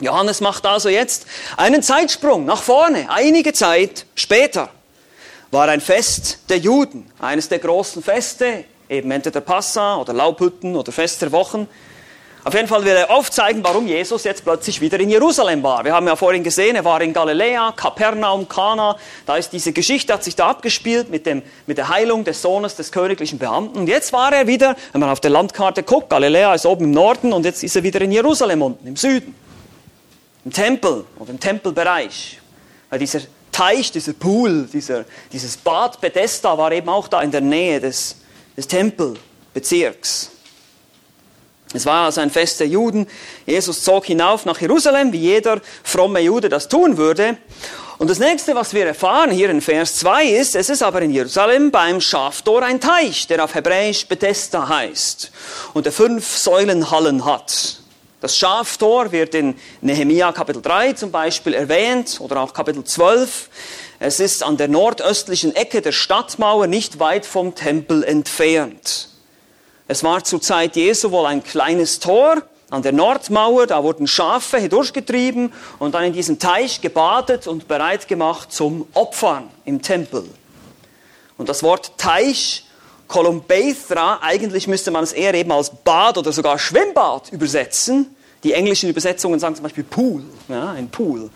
Johannes 0.00 0.40
macht 0.40 0.66
also 0.66 0.88
jetzt 0.88 1.26
einen 1.56 1.82
Zeitsprung 1.82 2.44
nach 2.44 2.62
vorne. 2.62 3.06
Einige 3.08 3.52
Zeit 3.52 4.04
später 4.14 4.68
war 5.50 5.68
ein 5.68 5.80
Fest 5.80 6.40
der 6.50 6.58
Juden, 6.58 7.10
eines 7.18 7.48
der 7.48 7.60
großen 7.60 8.02
Feste, 8.02 8.64
eben 8.88 9.10
entweder 9.10 9.40
Passa 9.40 9.96
oder 9.96 10.12
Laubhütten 10.12 10.76
oder 10.76 10.92
Fest 10.92 11.22
der 11.22 11.32
Wochen. 11.32 11.66
Auf 12.44 12.54
jeden 12.54 12.68
Fall 12.68 12.84
will 12.84 12.92
er 12.92 13.10
aufzeigen, 13.10 13.64
warum 13.64 13.88
Jesus 13.88 14.22
jetzt 14.22 14.44
plötzlich 14.44 14.80
wieder 14.80 15.00
in 15.00 15.10
Jerusalem 15.10 15.64
war. 15.64 15.84
Wir 15.84 15.92
haben 15.92 16.06
ja 16.06 16.14
vorhin 16.14 16.44
gesehen, 16.44 16.76
er 16.76 16.84
war 16.84 17.00
in 17.00 17.12
Galiläa, 17.12 17.72
Kapernaum, 17.72 18.48
Kana. 18.48 18.96
Da 19.24 19.36
ist 19.36 19.52
diese 19.52 19.72
Geschichte, 19.72 20.12
hat 20.12 20.22
sich 20.22 20.36
da 20.36 20.48
abgespielt 20.48 21.10
mit, 21.10 21.26
dem, 21.26 21.42
mit 21.66 21.78
der 21.78 21.88
Heilung 21.88 22.22
des 22.22 22.42
Sohnes 22.42 22.76
des 22.76 22.92
königlichen 22.92 23.38
Beamten. 23.38 23.78
Und 23.78 23.88
jetzt 23.88 24.12
war 24.12 24.32
er 24.32 24.46
wieder, 24.46 24.76
wenn 24.92 25.00
man 25.00 25.10
auf 25.10 25.18
der 25.18 25.30
Landkarte 25.30 25.82
guckt, 25.82 26.10
Galiläa 26.10 26.54
ist 26.54 26.66
oben 26.66 26.84
im 26.84 26.90
Norden 26.92 27.32
und 27.32 27.44
jetzt 27.44 27.64
ist 27.64 27.74
er 27.74 27.82
wieder 27.82 28.00
in 28.02 28.12
Jerusalem 28.12 28.62
unten 28.62 28.86
im 28.86 28.96
Süden 28.96 29.34
im 30.46 30.52
Tempel 30.52 31.04
oder 31.18 31.30
im 31.30 31.40
Tempelbereich. 31.40 32.38
Weil 32.88 33.00
dieser 33.00 33.20
Teich, 33.50 33.90
dieser 33.90 34.12
Pool, 34.12 34.68
dieser, 34.72 35.04
dieses 35.32 35.56
Bad 35.56 36.00
Bethesda 36.00 36.56
war 36.56 36.70
eben 36.70 36.88
auch 36.88 37.08
da 37.08 37.20
in 37.20 37.32
der 37.32 37.40
Nähe 37.40 37.80
des, 37.80 38.16
des 38.56 38.68
Tempelbezirks. 38.68 40.30
Es 41.74 41.84
war 41.84 42.04
also 42.04 42.20
ein 42.20 42.30
Fest 42.30 42.60
der 42.60 42.68
Juden. 42.68 43.08
Jesus 43.44 43.82
zog 43.82 44.06
hinauf 44.06 44.44
nach 44.44 44.60
Jerusalem, 44.60 45.12
wie 45.12 45.18
jeder 45.18 45.60
fromme 45.82 46.20
Jude 46.20 46.48
das 46.48 46.68
tun 46.68 46.96
würde. 46.96 47.38
Und 47.98 48.08
das 48.08 48.20
nächste, 48.20 48.54
was 48.54 48.72
wir 48.72 48.86
erfahren 48.86 49.32
hier 49.32 49.50
in 49.50 49.60
Vers 49.60 49.96
2 49.96 50.26
ist, 50.26 50.54
es 50.54 50.70
ist 50.70 50.82
aber 50.82 51.02
in 51.02 51.10
Jerusalem 51.10 51.72
beim 51.72 52.00
Schaftor 52.00 52.62
ein 52.62 52.80
Teich, 52.80 53.26
der 53.26 53.42
auf 53.42 53.56
Hebräisch 53.56 54.06
Bethesda 54.06 54.68
heißt 54.68 55.32
und 55.74 55.86
der 55.86 55.92
fünf 55.92 56.36
Säulenhallen 56.36 57.24
hat. 57.24 57.80
Das 58.20 58.38
Schaftor 58.38 59.12
wird 59.12 59.34
in 59.34 59.56
Nehemia 59.82 60.32
Kapitel 60.32 60.62
3 60.62 60.94
zum 60.94 61.10
Beispiel 61.10 61.52
erwähnt 61.52 62.16
oder 62.20 62.40
auch 62.40 62.54
Kapitel 62.54 62.82
12. 62.82 63.50
Es 63.98 64.20
ist 64.20 64.42
an 64.42 64.56
der 64.56 64.68
nordöstlichen 64.68 65.54
Ecke 65.54 65.82
der 65.82 65.92
Stadtmauer 65.92 66.66
nicht 66.66 66.98
weit 66.98 67.26
vom 67.26 67.54
Tempel 67.54 68.02
entfernt. 68.04 69.10
Es 69.86 70.02
war 70.02 70.24
zur 70.24 70.40
Zeit 70.40 70.76
Jesu 70.76 71.10
wohl 71.10 71.26
ein 71.26 71.44
kleines 71.44 72.00
Tor 72.00 72.42
an 72.70 72.80
der 72.82 72.92
Nordmauer, 72.92 73.66
da 73.66 73.84
wurden 73.84 74.06
Schafe 74.06 74.58
hindurchgetrieben 74.58 75.52
und 75.78 75.94
dann 75.94 76.04
in 76.04 76.12
diesem 76.14 76.38
Teich 76.38 76.80
gebadet 76.80 77.46
und 77.46 77.68
bereit 77.68 78.08
gemacht 78.08 78.50
zum 78.50 78.86
Opfern 78.94 79.50
im 79.66 79.82
Tempel. 79.82 80.24
Und 81.36 81.50
das 81.50 81.62
Wort 81.62 81.98
Teich 81.98 82.65
Columbathra, 83.08 84.20
eigentlich 84.22 84.66
müsste 84.66 84.90
man 84.90 85.04
es 85.04 85.12
eher 85.12 85.34
eben 85.34 85.52
als 85.52 85.70
Bad 85.70 86.18
oder 86.18 86.32
sogar 86.32 86.58
Schwimmbad 86.58 87.32
übersetzen. 87.32 88.14
Die 88.42 88.52
englischen 88.52 88.90
Übersetzungen 88.90 89.38
sagen 89.40 89.54
zum 89.54 89.62
Beispiel 89.62 89.84
Pool, 89.84 90.22
ja, 90.48 90.70
ein 90.72 90.88
Pool. 90.88 91.30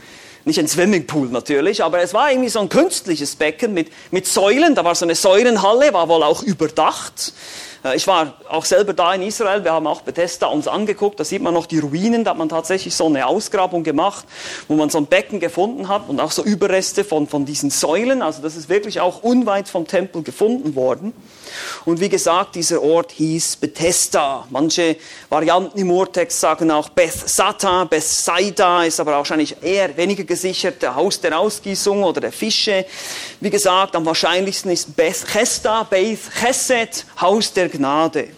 Nicht 0.44 0.58
ein 0.58 0.68
Swimmingpool 0.68 1.28
natürlich, 1.28 1.84
aber 1.84 2.00
es 2.00 2.14
war 2.14 2.30
irgendwie 2.30 2.48
so 2.48 2.60
ein 2.60 2.68
künstliches 2.68 3.36
Becken 3.36 3.74
mit, 3.74 3.90
mit 4.10 4.26
Säulen. 4.26 4.74
Da 4.74 4.84
war 4.84 4.94
so 4.94 5.04
eine 5.04 5.14
Säulenhalle, 5.14 5.92
war 5.92 6.08
wohl 6.08 6.22
auch 6.22 6.42
überdacht. 6.42 7.34
Äh, 7.84 7.96
ich 7.96 8.06
war 8.06 8.34
auch 8.48 8.64
selber 8.64 8.92
da 8.92 9.14
in 9.14 9.22
Israel, 9.22 9.64
wir 9.64 9.72
haben 9.72 9.86
auch 9.86 10.02
Bethesda 10.02 10.46
uns 10.46 10.68
angeguckt, 10.68 11.20
da 11.20 11.24
sieht 11.24 11.42
man 11.42 11.54
noch 11.54 11.66
die 11.66 11.78
Ruinen, 11.78 12.24
da 12.24 12.30
hat 12.30 12.38
man 12.38 12.48
tatsächlich 12.48 12.94
so 12.94 13.06
eine 13.06 13.26
Ausgrabung 13.26 13.82
gemacht, 13.82 14.24
wo 14.68 14.74
man 14.74 14.90
so 14.90 14.98
ein 14.98 15.06
Becken 15.06 15.40
gefunden 15.40 15.88
hat 15.88 16.08
und 16.08 16.20
auch 16.20 16.32
so 16.32 16.42
Überreste 16.42 17.04
von, 17.04 17.26
von 17.26 17.44
diesen 17.44 17.70
Säulen, 17.70 18.22
also 18.22 18.42
das 18.42 18.56
ist 18.56 18.68
wirklich 18.68 19.00
auch 19.00 19.22
unweit 19.22 19.68
vom 19.68 19.86
Tempel 19.86 20.22
gefunden 20.22 20.74
worden. 20.74 21.12
Und 21.84 22.00
wie 22.00 22.08
gesagt, 22.08 22.54
dieser 22.54 22.82
Ort 22.82 23.12
hieß 23.12 23.56
Bethesda. 23.56 24.46
Manche 24.50 24.96
Varianten 25.28 25.78
im 25.78 25.90
Urtext 25.90 26.40
sagen 26.40 26.70
auch 26.70 26.90
Bethsata, 26.90 27.84
Bethsaida, 27.84 28.84
ist 28.84 29.00
aber 29.00 29.12
wahrscheinlich 29.12 29.56
eher 29.62 29.96
weniger 29.96 30.24
gesichert, 30.24 30.82
der 30.82 30.94
Haus 30.94 31.20
der 31.20 31.38
Ausgießung 31.38 32.04
oder 32.04 32.20
der 32.20 32.32
Fische. 32.32 32.86
Wie 33.40 33.50
gesagt, 33.50 33.96
am 33.96 34.06
wahrscheinlichsten 34.06 34.70
ist 34.70 34.96
Bethesda, 34.96 35.82
Beth 35.84 36.20
Chesed, 36.40 37.04
Haus 37.20 37.52
der 37.52 37.69
Gnade. 37.70 38.28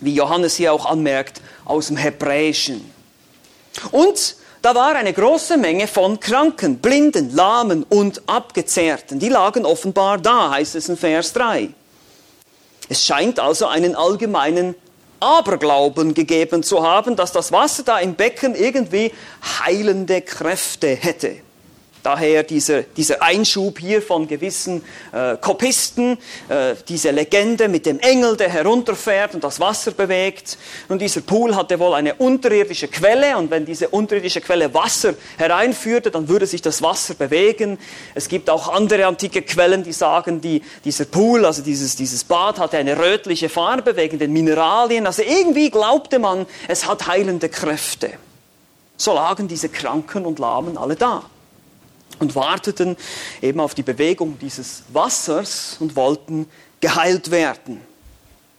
Wie 0.00 0.14
Johannes 0.14 0.56
hier 0.56 0.72
auch 0.72 0.86
anmerkt, 0.86 1.40
aus 1.64 1.88
dem 1.88 1.96
Hebräischen. 1.96 2.90
Und 3.90 4.36
da 4.62 4.74
war 4.74 4.94
eine 4.94 5.12
große 5.12 5.56
Menge 5.56 5.86
von 5.86 6.18
Kranken, 6.18 6.78
Blinden, 6.78 7.34
Lahmen 7.34 7.84
und 7.84 8.22
Abgezehrten. 8.28 9.18
Die 9.18 9.28
lagen 9.28 9.64
offenbar 9.64 10.18
da, 10.18 10.50
heißt 10.50 10.74
es 10.74 10.88
in 10.88 10.96
Vers 10.96 11.32
3. 11.32 11.68
Es 12.88 13.04
scheint 13.04 13.38
also 13.38 13.66
einen 13.66 13.94
allgemeinen 13.94 14.74
Aberglauben 15.20 16.14
gegeben 16.14 16.62
zu 16.62 16.82
haben, 16.82 17.16
dass 17.16 17.32
das 17.32 17.52
Wasser 17.52 17.82
da 17.82 17.98
im 17.98 18.14
Becken 18.14 18.54
irgendwie 18.54 19.12
heilende 19.60 20.22
Kräfte 20.22 20.88
hätte. 20.88 21.36
Daher 22.08 22.42
dieser, 22.42 22.84
dieser 22.84 23.20
Einschub 23.20 23.78
hier 23.78 24.00
von 24.00 24.26
gewissen 24.26 24.82
äh, 25.12 25.36
Kopisten, 25.36 26.16
äh, 26.48 26.74
diese 26.88 27.10
Legende 27.10 27.68
mit 27.68 27.84
dem 27.84 28.00
Engel, 28.00 28.34
der 28.34 28.48
herunterfährt 28.48 29.34
und 29.34 29.44
das 29.44 29.60
Wasser 29.60 29.90
bewegt. 29.90 30.56
Und 30.88 31.02
dieser 31.02 31.20
Pool 31.20 31.54
hatte 31.54 31.78
wohl 31.78 31.92
eine 31.92 32.14
unterirdische 32.14 32.88
Quelle 32.88 33.36
und 33.36 33.50
wenn 33.50 33.66
diese 33.66 33.90
unterirdische 33.90 34.40
Quelle 34.40 34.72
Wasser 34.72 35.16
hereinführte, 35.36 36.10
dann 36.10 36.30
würde 36.30 36.46
sich 36.46 36.62
das 36.62 36.80
Wasser 36.80 37.12
bewegen. 37.12 37.78
Es 38.14 38.28
gibt 38.28 38.48
auch 38.48 38.72
andere 38.72 39.04
antike 39.04 39.42
Quellen, 39.42 39.82
die 39.82 39.92
sagen, 39.92 40.40
die, 40.40 40.62
dieser 40.86 41.04
Pool, 41.04 41.44
also 41.44 41.60
dieses, 41.60 41.94
dieses 41.94 42.24
Bad 42.24 42.58
hatte 42.58 42.78
eine 42.78 42.98
rötliche 42.98 43.50
Farbe 43.50 43.96
wegen 43.96 44.18
den 44.18 44.32
Mineralien. 44.32 45.06
Also 45.06 45.20
irgendwie 45.20 45.68
glaubte 45.68 46.18
man, 46.18 46.46
es 46.68 46.86
hat 46.86 47.06
heilende 47.06 47.50
Kräfte. 47.50 48.12
So 48.96 49.12
lagen 49.12 49.46
diese 49.46 49.68
Kranken 49.68 50.24
und 50.24 50.38
Lahmen 50.38 50.78
alle 50.78 50.96
da 50.96 51.22
und 52.18 52.34
warteten 52.34 52.96
eben 53.42 53.60
auf 53.60 53.74
die 53.74 53.82
Bewegung 53.82 54.38
dieses 54.38 54.82
Wassers 54.92 55.76
und 55.80 55.96
wollten 55.96 56.48
geheilt 56.80 57.30
werden. 57.30 57.80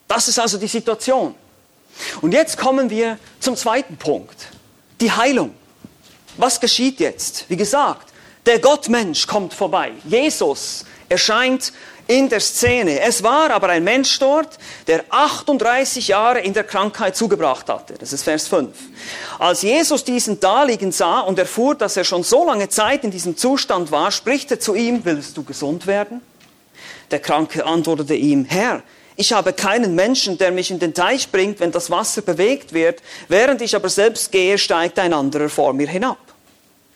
Das 0.07 0.27
ist 0.27 0.39
also 0.39 0.57
die 0.57 0.67
Situation. 0.67 1.35
Und 2.21 2.33
jetzt 2.33 2.57
kommen 2.57 2.89
wir 2.89 3.17
zum 3.39 3.55
zweiten 3.55 3.97
Punkt, 3.97 4.47
die 5.01 5.11
Heilung. 5.11 5.53
Was 6.37 6.59
geschieht 6.59 6.99
jetzt? 6.99 7.45
Wie 7.49 7.57
gesagt, 7.57 8.13
der 8.45 8.59
Gottmensch 8.59 9.27
kommt 9.27 9.53
vorbei. 9.53 9.91
Jesus 10.05 10.85
erscheint 11.09 11.73
in 12.09 12.27
der 12.27 12.39
Szene. 12.39 13.01
Es 13.01 13.21
war 13.21 13.51
aber 13.51 13.69
ein 13.69 13.83
Mensch 13.83 14.17
dort, 14.17 14.57
der 14.87 15.05
38 15.09 16.07
Jahre 16.07 16.39
in 16.39 16.53
der 16.53 16.63
Krankheit 16.63 17.15
zugebracht 17.15 17.69
hatte. 17.69 17.93
Das 17.99 18.13
ist 18.13 18.23
Vers 18.23 18.47
5. 18.47 18.75
Als 19.37 19.61
Jesus 19.61 20.03
diesen 20.03 20.39
da 20.39 20.63
liegen 20.63 20.91
sah 20.91 21.19
und 21.19 21.37
erfuhr, 21.37 21.75
dass 21.75 21.97
er 21.97 22.03
schon 22.03 22.23
so 22.23 22.47
lange 22.47 22.67
Zeit 22.67 23.03
in 23.03 23.11
diesem 23.11 23.37
Zustand 23.37 23.91
war, 23.91 24.09
spricht 24.09 24.49
er 24.49 24.59
zu 24.59 24.73
ihm, 24.73 25.01
willst 25.05 25.37
du 25.37 25.43
gesund 25.43 25.85
werden? 25.85 26.21
Der 27.11 27.19
Kranke 27.19 27.63
antwortete 27.63 28.15
ihm, 28.15 28.43
Herr, 28.45 28.81
ich 29.15 29.31
habe 29.31 29.53
keinen 29.53 29.93
Menschen, 29.93 30.39
der 30.39 30.51
mich 30.51 30.71
in 30.71 30.79
den 30.79 30.95
Teich 30.95 31.29
bringt, 31.29 31.59
wenn 31.59 31.71
das 31.71 31.91
Wasser 31.91 32.23
bewegt 32.23 32.73
wird, 32.73 33.03
während 33.27 33.61
ich 33.61 33.75
aber 33.75 33.89
selbst 33.89 34.31
gehe, 34.31 34.57
steigt 34.57 34.97
ein 34.97 35.13
anderer 35.13 35.49
vor 35.49 35.73
mir 35.73 35.87
hinab. 35.87 36.17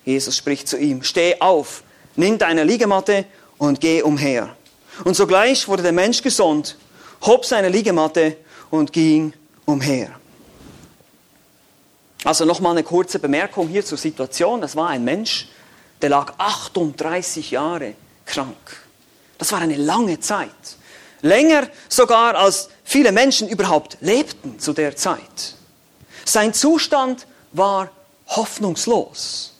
Jesus 0.05 0.35
spricht 0.35 0.67
zu 0.67 0.77
ihm, 0.77 1.03
steh 1.03 1.39
auf, 1.39 1.83
nimm 2.15 2.39
deine 2.39 2.63
Liegematte 2.63 3.25
und 3.59 3.79
geh 3.79 4.01
umher. 4.01 4.55
Und 5.03 5.15
sogleich 5.15 5.67
wurde 5.67 5.83
der 5.83 5.91
Mensch 5.91 6.21
gesund, 6.21 6.77
hob 7.21 7.45
seine 7.45 7.69
Liegematte 7.69 8.37
und 8.69 8.93
ging 8.93 9.33
umher. 9.65 10.11
Also 12.23 12.45
nochmal 12.45 12.71
eine 12.71 12.83
kurze 12.83 13.19
Bemerkung 13.19 13.67
hier 13.67 13.83
zur 13.83 13.97
Situation. 13.97 14.61
Das 14.61 14.75
war 14.75 14.89
ein 14.89 15.03
Mensch, 15.03 15.47
der 16.01 16.09
lag 16.09 16.33
38 16.37 17.51
Jahre 17.51 17.95
krank. 18.25 18.55
Das 19.37 19.51
war 19.51 19.59
eine 19.59 19.75
lange 19.75 20.19
Zeit. 20.19 20.49
Länger 21.21 21.67
sogar 21.89 22.35
als 22.35 22.69
viele 22.83 23.11
Menschen 23.11 23.47
überhaupt 23.47 23.97
lebten 24.01 24.59
zu 24.59 24.73
der 24.73 24.95
Zeit. 24.95 25.55
Sein 26.25 26.53
Zustand 26.53 27.25
war 27.51 27.89
hoffnungslos 28.27 29.52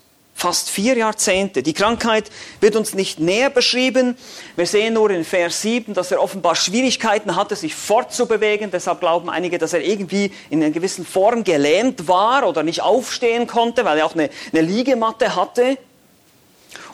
Fast 0.44 0.70
vier 0.70 0.98
Jahrzehnte. 0.98 1.64
Die 1.64 1.72
Krankheit 1.72 2.30
wird 2.60 2.76
uns 2.76 2.94
nicht 2.94 3.18
näher 3.18 3.50
beschrieben. 3.50 4.18
Wir 4.58 4.66
sehen 4.66 4.96
nur 4.96 5.10
in 5.10 5.24
Vers 5.24 5.62
7, 5.62 5.94
dass 5.94 6.12
er 6.12 6.22
offenbar 6.22 6.58
Schwierigkeiten 6.58 7.38
hatte, 7.38 7.56
sich 7.56 7.74
fortzubewegen. 7.74 8.70
Deshalb 8.70 9.00
glauben 9.00 9.30
einige, 9.30 9.58
dass 9.58 9.72
er 9.72 9.80
irgendwie 9.80 10.34
in 10.50 10.62
einer 10.62 10.74
gewissen 10.74 11.06
Form 11.06 11.46
gelähmt 11.46 12.10
war 12.10 12.46
oder 12.46 12.62
nicht 12.62 12.82
aufstehen 12.82 13.48
konnte, 13.48 13.86
weil 13.86 14.00
er 14.00 14.06
auch 14.06 14.16
eine, 14.16 14.30
eine 14.52 14.62
Liegematte 14.64 15.34
hatte. 15.34 15.78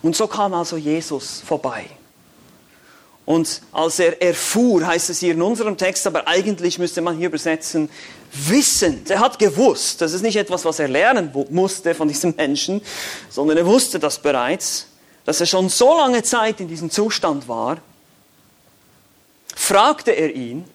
Und 0.04 0.16
so 0.16 0.28
kam 0.28 0.54
also 0.54 0.78
Jesus 0.78 1.42
vorbei. 1.44 1.88
Und 3.26 3.64
als 3.72 3.98
er 3.98 4.22
erfuhr, 4.22 4.86
heißt 4.86 5.10
es 5.10 5.22
hier 5.22 5.34
in 5.34 5.42
unserem 5.42 5.76
Text, 5.76 6.06
aber 6.06 6.28
eigentlich 6.28 6.78
müsste 6.78 7.02
man 7.02 7.18
hier 7.18 7.30
übersetzen, 7.30 7.90
wissend. 8.32 9.10
Er 9.10 9.20
hat 9.20 9.40
gewusst, 9.40 10.02
das 10.02 10.14
ist 10.14 10.22
nicht 10.22 10.36
etwas, 10.36 10.66
was 10.66 10.80
er 10.80 10.88
lernen 10.88 11.32
musste 11.50 11.96
von 11.96 12.08
diesem 12.08 12.36
Menschen, 12.36 12.82
sondern 13.30 13.58
er 13.58 13.66
wusste 13.66 14.00
das 14.00 14.20
bereits, 14.20 14.88
dass 15.26 15.40
er 15.40 15.46
schon 15.46 15.70
so 15.70 15.98
lange 15.98 16.24
Zeit 16.24 16.60
in 16.60 16.68
diesem 16.68 16.90
Zustand 16.90 17.48
war, 17.48 17.78
fragte 19.56 20.12
er 20.12 20.34
ihn, 20.34 20.66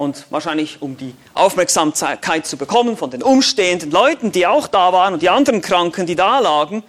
und 0.00 0.24
wahrscheinlich 0.30 0.80
um 0.80 0.96
die 0.96 1.14
Aufmerksamkeit 1.34 2.46
zu 2.46 2.56
bekommen 2.56 2.96
von 2.96 3.10
den 3.10 3.22
umstehenden 3.22 3.90
Leuten, 3.90 4.32
die 4.32 4.46
auch 4.46 4.66
da 4.66 4.94
waren 4.94 5.12
und 5.12 5.20
die 5.20 5.28
anderen 5.28 5.60
Kranken, 5.60 6.06
die 6.06 6.16
da 6.16 6.38
lagen, 6.38 6.82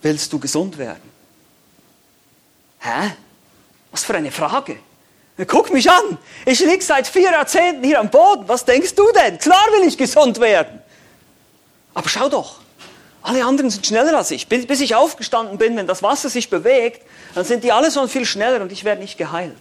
willst 0.00 0.32
du 0.32 0.38
gesund 0.38 0.78
werden? 0.78 1.02
Hä? 2.78 3.12
Was 3.90 4.02
für 4.02 4.14
eine 4.14 4.32
Frage. 4.32 4.78
Guck 5.46 5.72
mich 5.72 5.88
an. 5.90 6.18
Ich 6.46 6.60
liege 6.60 6.82
seit 6.82 7.06
vier 7.06 7.30
Jahrzehnten 7.30 7.84
hier 7.84 8.00
am 8.00 8.10
Boden. 8.10 8.48
Was 8.48 8.64
denkst 8.64 8.94
du 8.94 9.04
denn? 9.12 9.38
Klar 9.38 9.64
will 9.72 9.86
ich 9.86 9.96
gesund 9.96 10.40
werden. 10.40 10.82
Aber 11.94 12.08
schau 12.08 12.28
doch. 12.28 12.56
Alle 13.22 13.44
anderen 13.44 13.70
sind 13.70 13.86
schneller 13.86 14.16
als 14.16 14.30
ich. 14.30 14.48
Bis 14.48 14.80
ich 14.80 14.94
aufgestanden 14.94 15.58
bin, 15.58 15.76
wenn 15.76 15.86
das 15.86 16.02
Wasser 16.02 16.28
sich 16.28 16.50
bewegt, 16.50 17.02
dann 17.34 17.44
sind 17.44 17.62
die 17.62 17.72
alle 17.72 17.90
schon 17.90 18.08
viel 18.08 18.24
schneller 18.24 18.62
und 18.62 18.72
ich 18.72 18.84
werde 18.84 19.00
nicht 19.00 19.18
geheilt. 19.18 19.54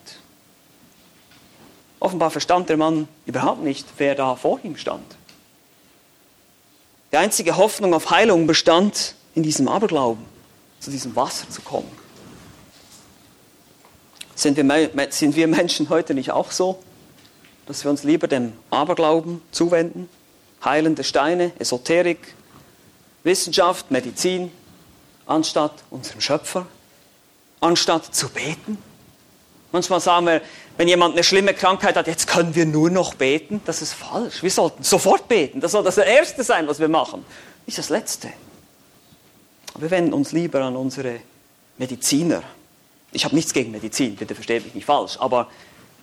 Offenbar 1.99 2.31
verstand 2.31 2.69
der 2.69 2.77
Mann 2.77 3.07
überhaupt 3.25 3.63
nicht, 3.63 3.87
wer 3.97 4.15
da 4.15 4.35
vor 4.35 4.59
ihm 4.63 4.77
stand. 4.77 5.15
Die 7.11 7.17
einzige 7.17 7.57
Hoffnung 7.57 7.93
auf 7.93 8.09
Heilung 8.09 8.47
bestand 8.47 9.15
in 9.35 9.43
diesem 9.43 9.67
Aberglauben, 9.67 10.25
zu 10.79 10.91
diesem 10.91 11.15
Wasser 11.15 11.49
zu 11.49 11.61
kommen. 11.61 11.91
Sind 14.37 14.55
wir, 14.55 14.89
sind 15.09 15.35
wir 15.35 15.47
Menschen 15.47 15.89
heute 15.89 16.13
nicht 16.13 16.29
auch 16.29 16.51
so, 16.51 16.77
dass 17.65 17.83
wir 17.83 17.89
uns 17.89 18.03
lieber 18.03 18.27
dem 18.27 18.53
Aberglauben 18.69 19.41
zuwenden? 19.51 20.07
Heilende 20.63 21.03
Steine, 21.03 21.53
Esoterik, 21.57 22.35
Wissenschaft, 23.23 23.89
Medizin, 23.89 24.51
anstatt 25.25 25.73
unserem 25.89 26.21
Schöpfer, 26.21 26.67
anstatt 27.61 28.13
zu 28.13 28.29
beten? 28.29 28.77
Manchmal 29.71 30.01
sagen 30.01 30.27
wir, 30.27 30.41
wenn 30.77 30.87
jemand 30.87 31.15
eine 31.15 31.23
schlimme 31.23 31.55
Krankheit 31.55 31.95
hat, 31.95 32.05
jetzt 32.05 32.27
können 32.27 32.53
wir 32.53 32.67
nur 32.67 32.91
noch 32.91 33.15
beten. 33.15 33.61
Das 33.65 33.81
ist 33.81 33.93
falsch. 33.93 34.43
Wir 34.43 34.51
sollten 34.51 34.83
sofort 34.83 35.27
beten. 35.27 35.61
Das 35.61 35.71
soll 35.71 35.83
das 35.83 35.97
Erste 35.97 36.43
sein, 36.43 36.67
was 36.67 36.79
wir 36.79 36.89
machen. 36.89 37.25
Nicht 37.65 37.79
das 37.79 37.89
Letzte. 37.89 38.29
Wir 39.79 39.89
wenden 39.89 40.13
uns 40.13 40.31
lieber 40.31 40.61
an 40.61 40.75
unsere 40.75 41.21
Mediziner, 41.79 42.43
ich 43.11 43.25
habe 43.25 43.35
nichts 43.35 43.53
gegen 43.53 43.71
Medizin, 43.71 44.15
bitte 44.15 44.35
versteht 44.35 44.65
mich 44.65 44.75
nicht 44.75 44.85
falsch, 44.85 45.17
aber 45.19 45.47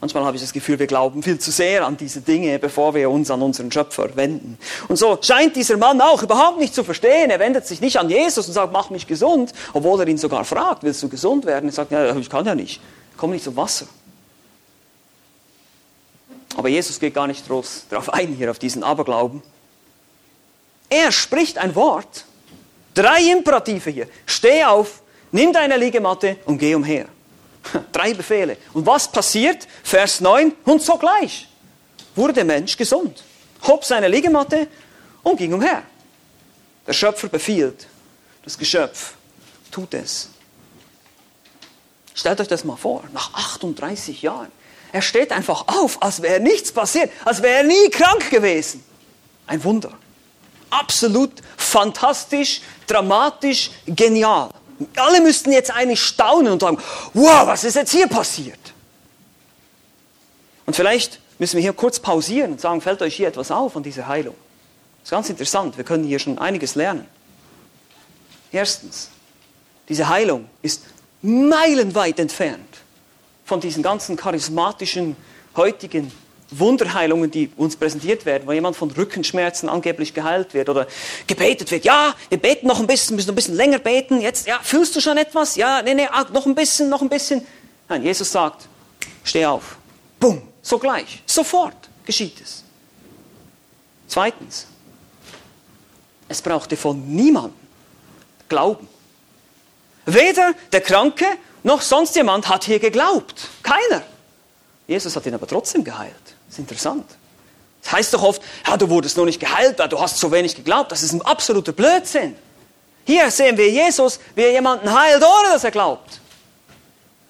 manchmal 0.01 0.25
habe 0.25 0.37
ich 0.37 0.43
das 0.43 0.53
Gefühl, 0.53 0.79
wir 0.79 0.87
glauben 0.87 1.23
viel 1.23 1.39
zu 1.39 1.51
sehr 1.51 1.87
an 1.87 1.97
diese 1.97 2.21
Dinge, 2.21 2.59
bevor 2.59 2.95
wir 2.95 3.11
uns 3.11 3.31
an 3.31 3.43
unseren 3.43 3.71
Schöpfer 3.71 4.15
wenden. 4.17 4.59
Und 4.89 4.97
so 4.97 5.19
scheint 5.21 5.57
dieser 5.57 5.77
Mann 5.77 6.01
auch 6.01 6.23
überhaupt 6.23 6.59
nicht 6.59 6.75
zu 6.75 6.85
verstehen. 6.85 7.31
Er 7.31 7.39
wendet 7.39 7.67
sich 7.67 7.81
nicht 7.81 7.99
an 7.99 8.11
Jesus 8.11 8.47
und 8.47 8.53
sagt, 8.53 8.73
mach 8.73 8.91
mich 8.91 9.07
gesund, 9.07 9.53
obwohl 9.73 10.01
er 10.01 10.09
ihn 10.09 10.19
sogar 10.19 10.45
fragt, 10.45 10.83
willst 10.83 11.03
du 11.03 11.09
gesund 11.09 11.47
werden? 11.47 11.69
Er 11.69 11.73
sagt, 11.73 11.91
ja, 11.91 12.15
ich 12.17 12.31
kann 12.31 12.45
ja 12.45 12.55
nicht, 12.55 12.81
ich 13.13 13.17
komme 13.17 13.35
nicht 13.35 13.45
zum 13.45 13.57
Wasser. 13.57 13.87
Aber 16.57 16.69
Jesus 16.69 17.01
geht 17.01 17.15
gar 17.15 17.27
nicht 17.27 17.47
groß 17.47 17.87
darauf 17.91 18.13
ein, 18.13 18.35
hier 18.35 18.51
auf 18.51 18.59
diesen 18.59 18.85
Aberglauben. 18.85 19.43
Er 20.89 21.11
spricht 21.11 21.59
ein 21.59 21.75
Wort, 21.75 22.25
drei 22.95 23.23
Imperative 23.33 23.91
hier. 23.91 24.09
Steh 24.27 24.65
auf, 24.65 25.03
nimm 25.35 25.53
deine 25.53 25.77
Liegematte 25.77 26.39
und 26.47 26.59
geh 26.59 26.75
umher. 26.75 27.07
Drei 27.93 28.15
Befehle. 28.15 28.57
Und 28.73 28.87
was 28.87 29.11
passiert? 29.11 29.67
Vers 29.83 30.21
9. 30.21 30.53
Und 30.65 30.83
sogleich 30.83 31.49
wurde 32.15 32.33
der 32.33 32.45
Mensch 32.45 32.77
gesund, 32.77 33.25
hob 33.67 33.85
seine 33.85 34.09
Liegematte 34.09 34.69
und 35.23 35.37
ging 35.37 35.53
umher. 35.53 35.83
Der 36.87 36.93
Schöpfer 36.93 37.29
befiehlt, 37.29 37.87
das 38.45 38.57
Geschöpf 38.57 39.15
tut 39.71 39.95
es. 39.95 40.29
Stellt 42.15 42.41
euch 42.41 42.49
das 42.49 42.63
mal 42.63 42.77
vor, 42.77 43.03
nach 43.13 43.35
38 43.35 44.23
Jahren. 44.23 44.53
Er 44.93 45.03
steht 45.03 45.33
einfach 45.33 45.67
auf, 45.67 46.01
als 46.01 46.23
wäre 46.23 46.39
nichts 46.39 46.71
passiert, 46.71 47.11
als 47.25 47.43
wäre 47.43 47.59
er 47.59 47.65
nie 47.65 47.91
krank 47.91 48.31
gewesen. 48.31 48.85
Ein 49.47 49.65
Wunder. 49.65 49.93
Absolut 50.71 51.33
fantastisch, 51.57 52.61
dramatisch, 52.87 53.73
genial. 53.87 54.51
Alle 54.97 55.21
müssten 55.21 55.53
jetzt 55.53 55.71
eigentlich 55.71 56.01
staunen 56.01 56.53
und 56.53 56.61
sagen, 56.61 56.79
wow, 57.13 57.47
was 57.47 57.65
ist 57.65 57.75
jetzt 57.75 57.93
hier 57.93 58.07
passiert? 58.07 58.59
Und 60.67 60.75
vielleicht 60.75 61.21
müssen 61.39 61.57
wir 61.57 61.63
hier 61.63 61.73
kurz 61.73 62.01
pausieren 62.01 62.53
und 62.53 62.61
sagen, 62.61 62.81
fällt 62.81 63.03
euch 63.03 63.15
hier 63.15 63.29
etwas 63.29 63.51
auf 63.51 63.75
von 63.75 63.83
dieser 63.83 64.09
Heilung? 64.09 64.35
Das 65.01 65.09
ist 65.09 65.11
ganz 65.11 65.31
interessant, 65.31 65.77
wir 65.77 65.85
können 65.85 66.05
hier 66.05 66.19
schon 66.19 66.39
einiges 66.39 66.75
lernen. 66.75 67.07
Erstens, 68.51 69.11
diese 69.89 70.09
Heilung 70.09 70.49
ist 70.63 70.83
meilenweit 71.23 72.19
entfernt 72.19 72.79
von 73.45 73.61
diesen 73.61 73.83
ganzen 73.83 74.17
charismatischen 74.17 75.17
heutigen 75.57 76.11
Wunderheilungen, 76.59 77.31
die 77.31 77.51
uns 77.57 77.77
präsentiert 77.77 78.27
werden, 78.27 78.47
wo 78.47 78.53
jemand 78.53 78.77
von 78.77 78.91
Rückenschmerzen 78.91 79.69
angeblich 79.69 80.15
geheilt 80.15 80.55
wird 80.55 80.69
oder 80.69 80.87
gebetet 81.27 81.71
wird. 81.71 81.85
Ja, 81.85 82.15
wir 82.29 82.39
beten 82.39 82.67
noch 82.67 82.81
ein 82.81 82.87
bisschen, 82.87 83.17
müssen 83.17 83.29
noch 83.29 83.33
ein 83.33 83.37
bisschen 83.37 83.57
länger 83.57 83.79
beten. 83.79 84.21
Jetzt, 84.21 84.47
ja, 84.47 84.59
fühlst 84.63 84.95
du 84.97 85.01
schon 85.01 85.17
etwas? 85.17 85.57
Ja, 85.57 85.83
nee, 85.83 85.95
nee, 85.95 86.09
ah, 86.11 86.27
noch 86.33 86.47
ein 86.47 86.55
bisschen, 86.55 86.89
noch 86.89 87.03
ein 87.03 87.09
bisschen. 87.09 87.47
Nein, 87.89 88.03
Jesus 88.03 88.31
sagt, 88.31 88.67
steh 89.23 89.47
auf. 89.47 89.77
Bumm, 90.19 90.43
sogleich, 90.63 91.23
sofort 91.27 91.77
geschieht 92.05 92.41
es. 92.41 92.65
Zweitens, 94.07 94.67
es 96.29 96.41
brauchte 96.41 96.77
von 96.77 97.07
niemandem 97.07 97.55
Glauben. 98.49 98.89
Weder 100.07 100.53
der 100.73 100.81
Kranke 100.81 101.25
noch 101.63 101.81
sonst 101.81 102.15
jemand 102.15 102.49
hat 102.49 102.65
hier 102.65 102.79
geglaubt. 102.79 103.49
Keiner. 103.63 104.03
Jesus 104.87 105.17
hat 105.17 105.25
ihn 105.27 105.35
aber 105.35 105.47
trotzdem 105.47 105.83
geheilt. 105.83 106.15
Ist 106.55 106.61
interessant. 106.61 107.05
Das 107.83 107.93
heißt 107.95 108.15
doch 108.15 108.23
oft, 108.23 108.41
ja, 108.65 108.77
du 108.77 108.89
wurdest 108.89 109.17
noch 109.17 109.25
nicht 109.25 109.41
geheilt, 109.41 109.81
du 109.91 109.99
hast 109.99 110.19
so 110.19 110.31
wenig 110.31 110.55
geglaubt. 110.55 110.93
Das 110.93 111.03
ist 111.03 111.13
ein 111.13 111.21
absoluter 111.23 111.73
Blödsinn. 111.73 112.37
Hier 113.05 113.29
sehen 113.33 113.59
wir 113.59 113.69
Jesus, 113.69 114.21
wie 114.37 114.43
er 114.43 114.53
jemanden 114.53 114.89
heilt, 114.97 115.21
ohne 115.21 115.53
dass 115.53 115.65
er 115.65 115.73
glaubt. 115.73 116.21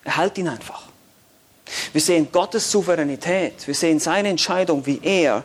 Er 0.04 0.18
heilt 0.18 0.36
ihn 0.36 0.46
einfach. 0.46 0.82
Wir 1.94 2.02
sehen 2.02 2.28
Gottes 2.30 2.70
Souveränität. 2.70 3.66
Wir 3.66 3.74
sehen 3.74 3.98
seine 3.98 4.28
Entscheidung, 4.28 4.84
wie 4.84 5.00
er 5.02 5.42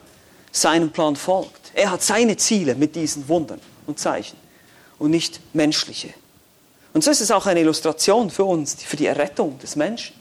seinem 0.51 0.91
Plan 0.91 1.15
folgt. 1.15 1.71
Er 1.73 1.91
hat 1.91 2.03
seine 2.03 2.35
Ziele 2.35 2.75
mit 2.75 2.97
diesen 2.97 3.29
Wundern 3.29 3.61
und 3.87 3.97
Zeichen 3.97 4.35
und 4.97 5.11
nicht 5.11 5.39
menschliche. 5.53 6.13
Und 6.93 7.01
so 7.01 7.11
ist 7.11 7.21
es 7.21 7.31
auch 7.31 7.45
eine 7.45 7.61
Illustration 7.61 8.29
für 8.29 8.43
uns, 8.43 8.75
für 8.83 8.97
die 8.97 9.05
Errettung 9.05 9.57
des 9.59 9.77
Menschen. 9.77 10.15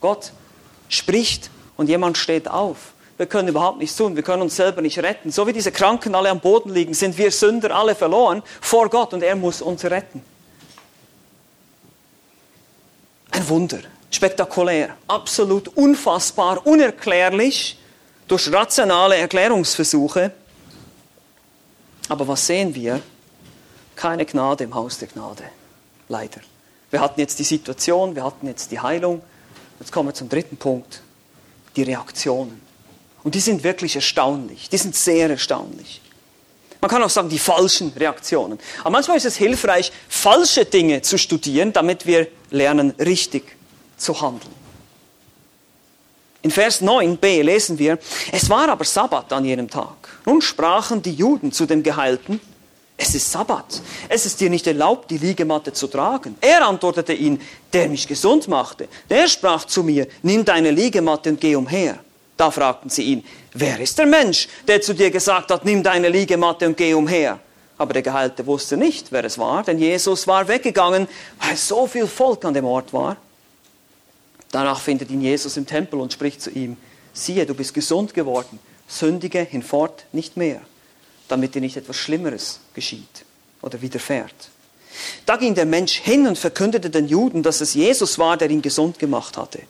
Gott 0.00 0.30
spricht 0.88 1.50
und 1.76 1.88
jemand 1.88 2.18
steht 2.18 2.48
auf. 2.48 2.92
Wir 3.16 3.26
können 3.26 3.48
überhaupt 3.48 3.78
nichts 3.78 3.96
tun, 3.96 4.14
wir 4.14 4.22
können 4.22 4.42
uns 4.42 4.56
selber 4.56 4.82
nicht 4.82 4.98
retten. 4.98 5.30
So 5.30 5.46
wie 5.46 5.52
diese 5.52 5.72
Kranken 5.72 6.14
alle 6.14 6.28
am 6.28 6.40
Boden 6.40 6.70
liegen, 6.70 6.92
sind 6.92 7.16
wir 7.16 7.30
Sünder 7.30 7.74
alle 7.74 7.94
verloren 7.94 8.42
vor 8.60 8.90
Gott 8.90 9.14
und 9.14 9.22
er 9.22 9.36
muss 9.36 9.62
uns 9.62 9.84
retten. 9.84 10.22
Ein 13.30 13.48
Wunder, 13.48 13.80
spektakulär, 14.10 14.96
absolut 15.08 15.68
unfassbar, 15.68 16.66
unerklärlich 16.66 17.78
durch 18.28 18.52
rationale 18.52 19.16
Erklärungsversuche. 19.16 20.32
Aber 22.08 22.28
was 22.28 22.46
sehen 22.46 22.74
wir? 22.74 23.00
Keine 23.94 24.26
Gnade 24.26 24.64
im 24.64 24.74
Haus 24.74 24.98
der 24.98 25.08
Gnade, 25.08 25.44
leider. 26.08 26.40
Wir 26.90 27.00
hatten 27.00 27.18
jetzt 27.18 27.38
die 27.38 27.44
Situation, 27.44 28.14
wir 28.14 28.24
hatten 28.24 28.46
jetzt 28.46 28.70
die 28.70 28.78
Heilung. 28.78 29.22
Jetzt 29.80 29.90
kommen 29.90 30.10
wir 30.10 30.14
zum 30.14 30.28
dritten 30.28 30.58
Punkt 30.58 31.02
die 31.76 31.82
Reaktionen. 31.82 32.60
Und 33.22 33.34
die 33.34 33.40
sind 33.40 33.64
wirklich 33.64 33.96
erstaunlich. 33.96 34.68
Die 34.68 34.78
sind 34.78 34.94
sehr 34.94 35.28
erstaunlich. 35.28 36.00
Man 36.80 36.90
kann 36.90 37.02
auch 37.02 37.10
sagen, 37.10 37.28
die 37.28 37.38
falschen 37.38 37.92
Reaktionen. 37.96 38.58
Aber 38.80 38.90
manchmal 38.90 39.16
ist 39.16 39.24
es 39.24 39.36
hilfreich, 39.36 39.90
falsche 40.08 40.64
Dinge 40.64 41.02
zu 41.02 41.18
studieren, 41.18 41.72
damit 41.72 42.06
wir 42.06 42.28
lernen, 42.50 42.92
richtig 42.98 43.56
zu 43.96 44.20
handeln. 44.20 44.54
In 46.42 46.52
Vers 46.52 46.80
9b 46.80 47.42
lesen 47.42 47.78
wir, 47.78 47.98
es 48.30 48.48
war 48.48 48.68
aber 48.68 48.84
Sabbat 48.84 49.32
an 49.32 49.44
jenem 49.44 49.68
Tag. 49.68 50.20
Nun 50.24 50.40
sprachen 50.40 51.02
die 51.02 51.14
Juden 51.14 51.50
zu 51.50 51.66
dem 51.66 51.82
Geheilten, 51.82 52.40
es 52.96 53.14
ist 53.14 53.30
Sabbat. 53.30 53.82
Es 54.08 54.24
ist 54.24 54.40
dir 54.40 54.48
nicht 54.48 54.66
erlaubt, 54.66 55.10
die 55.10 55.18
Liegematte 55.18 55.72
zu 55.72 55.86
tragen. 55.86 56.36
Er 56.40 56.66
antwortete 56.66 57.12
ihn, 57.12 57.40
der 57.72 57.88
mich 57.88 58.08
gesund 58.08 58.48
machte. 58.48 58.88
Der 59.10 59.28
sprach 59.28 59.66
zu 59.66 59.82
mir, 59.82 60.06
nimm 60.22 60.44
deine 60.44 60.70
Liegematte 60.70 61.30
und 61.30 61.40
geh 61.40 61.56
umher. 61.56 61.98
Da 62.36 62.50
fragten 62.50 62.90
sie 62.90 63.02
ihn, 63.02 63.24
wer 63.52 63.80
ist 63.80 63.98
der 63.98 64.06
Mensch, 64.06 64.48
der 64.66 64.80
zu 64.80 64.94
dir 64.94 65.10
gesagt 65.10 65.50
hat, 65.50 65.64
nimm 65.64 65.82
deine 65.82 66.08
Liegematte 66.08 66.66
und 66.66 66.76
geh 66.76 66.94
umher? 66.94 67.38
Aber 67.78 67.92
der 67.92 68.02
Geheilte 68.02 68.46
wusste 68.46 68.76
nicht, 68.78 69.12
wer 69.12 69.24
es 69.24 69.38
war, 69.38 69.62
denn 69.62 69.78
Jesus 69.78 70.26
war 70.26 70.48
weggegangen, 70.48 71.08
weil 71.38 71.56
so 71.56 71.86
viel 71.86 72.06
Volk 72.06 72.44
an 72.46 72.54
dem 72.54 72.64
Ort 72.64 72.92
war. 72.92 73.18
Danach 74.50 74.80
findet 74.80 75.10
ihn 75.10 75.20
Jesus 75.20 75.56
im 75.58 75.66
Tempel 75.66 76.00
und 76.00 76.12
spricht 76.12 76.40
zu 76.40 76.50
ihm, 76.50 76.78
siehe, 77.12 77.44
du 77.44 77.54
bist 77.54 77.74
gesund 77.74 78.14
geworden, 78.14 78.58
sündige 78.88 79.40
hinfort 79.40 80.06
nicht 80.12 80.36
mehr, 80.36 80.60
damit 81.28 81.54
dir 81.54 81.60
nicht 81.60 81.76
etwas 81.76 81.96
Schlimmeres 81.96 82.60
geschieht 82.74 83.24
oder 83.62 83.80
widerfährt. 83.82 84.50
Da 85.26 85.36
ging 85.36 85.54
der 85.54 85.66
Mensch 85.66 85.94
hin 85.94 86.26
und 86.26 86.38
verkündete 86.38 86.90
den 86.90 87.08
Juden, 87.08 87.42
dass 87.42 87.60
es 87.60 87.74
Jesus 87.74 88.18
war, 88.18 88.36
der 88.36 88.50
ihn 88.50 88.62
gesund 88.62 88.98
gemacht 88.98 89.36
hatte. 89.36 89.60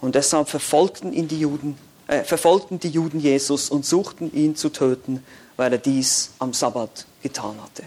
Und 0.00 0.14
deshalb 0.14 0.48
verfolgten 0.48 1.12
ihn 1.12 1.28
die 1.28 1.40
Juden, 1.40 1.78
äh, 2.06 2.22
verfolgten 2.22 2.78
die 2.78 2.88
Juden 2.88 3.20
Jesus 3.20 3.70
und 3.70 3.86
suchten 3.86 4.32
ihn 4.34 4.56
zu 4.56 4.68
töten, 4.68 5.24
weil 5.56 5.72
er 5.72 5.78
dies 5.78 6.30
am 6.38 6.52
Sabbat 6.52 7.06
getan 7.22 7.56
hatte. 7.62 7.84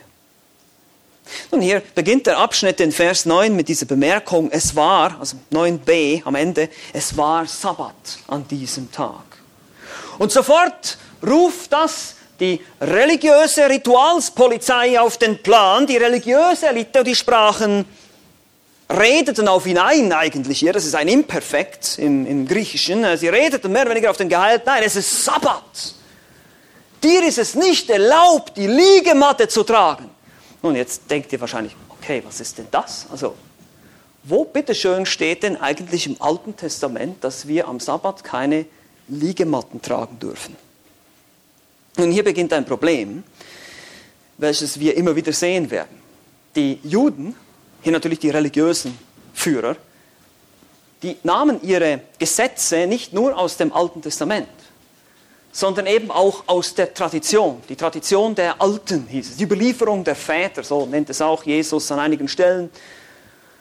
Nun 1.51 1.61
hier 1.61 1.81
beginnt 1.95 2.27
der 2.27 2.37
Abschnitt 2.37 2.79
in 2.79 2.91
Vers 2.91 3.25
9 3.25 3.55
mit 3.55 3.67
dieser 3.67 3.85
Bemerkung, 3.85 4.51
es 4.51 4.75
war, 4.75 5.19
also 5.19 5.37
9b 5.51 6.23
am 6.25 6.35
Ende, 6.35 6.69
es 6.93 7.15
war 7.15 7.45
Sabbat 7.45 8.19
an 8.27 8.47
diesem 8.47 8.91
Tag. 8.91 9.23
Und 10.17 10.31
sofort 10.31 10.97
ruft 11.25 11.71
das 11.71 12.15
die 12.41 12.59
religiöse 12.81 13.69
Ritualspolizei 13.69 14.99
auf 14.99 15.17
den 15.17 15.41
Plan, 15.41 15.85
die 15.85 15.97
religiöse 15.97 16.67
Elite, 16.67 17.03
die 17.03 17.15
sprachen, 17.15 17.85
redeten 18.89 19.47
auf 19.47 19.67
ihn 19.67 19.77
ein 19.77 20.11
eigentlich 20.11 20.59
hier, 20.59 20.73
das 20.73 20.85
ist 20.85 20.95
ein 20.95 21.07
Imperfekt 21.07 21.99
im, 21.99 22.25
im 22.25 22.47
Griechischen, 22.47 23.05
sie 23.15 23.29
redeten 23.29 23.71
mehr 23.71 23.83
oder 23.83 23.91
weniger 23.91 24.09
auf 24.09 24.17
den 24.17 24.27
Gehalt, 24.27 24.65
nein, 24.65 24.81
es 24.83 24.95
ist 24.95 25.23
Sabbat. 25.23 25.93
Dir 27.03 27.23
ist 27.23 27.37
es 27.37 27.55
nicht 27.55 27.89
erlaubt, 27.89 28.57
die 28.57 28.67
Liegematte 28.67 29.47
zu 29.47 29.63
tragen. 29.63 30.09
Nun, 30.63 30.75
jetzt 30.75 31.09
denkt 31.09 31.31
ihr 31.31 31.39
wahrscheinlich, 31.39 31.75
okay, 31.89 32.23
was 32.25 32.39
ist 32.39 32.57
denn 32.57 32.67
das? 32.71 33.05
Also, 33.11 33.35
wo 34.23 34.45
bitteschön 34.45 35.05
steht 35.05 35.43
denn 35.43 35.57
eigentlich 35.57 36.07
im 36.07 36.19
Alten 36.19 36.55
Testament, 36.55 37.23
dass 37.23 37.47
wir 37.47 37.67
am 37.67 37.79
Sabbat 37.79 38.23
keine 38.23 38.65
Liegematten 39.07 39.81
tragen 39.81 40.19
dürfen? 40.19 40.55
Nun, 41.97 42.11
hier 42.11 42.23
beginnt 42.23 42.53
ein 42.53 42.65
Problem, 42.65 43.23
welches 44.37 44.79
wir 44.79 44.95
immer 44.95 45.15
wieder 45.15 45.33
sehen 45.33 45.69
werden. 45.69 46.01
Die 46.55 46.79
Juden, 46.83 47.35
hier 47.81 47.91
natürlich 47.91 48.19
die 48.19 48.29
religiösen 48.29 48.97
Führer, 49.33 49.75
die 51.03 51.17
nahmen 51.23 51.61
ihre 51.63 52.01
Gesetze 52.19 52.87
nicht 52.87 53.13
nur 53.13 53.37
aus 53.37 53.57
dem 53.57 53.73
Alten 53.73 54.01
Testament, 54.01 54.47
sondern 55.51 55.87
eben 55.87 56.11
auch 56.11 56.43
aus 56.47 56.73
der 56.73 56.93
Tradition. 56.93 57.61
Die 57.67 57.75
Tradition 57.75 58.35
der 58.35 58.61
Alten 58.61 59.07
hieß 59.07 59.31
es, 59.31 59.37
die 59.37 59.43
Überlieferung 59.43 60.03
der 60.03 60.15
Väter, 60.15 60.63
so 60.63 60.85
nennt 60.85 61.09
es 61.09 61.21
auch 61.21 61.43
Jesus 61.43 61.91
an 61.91 61.99
einigen 61.99 62.27
Stellen. 62.27 62.69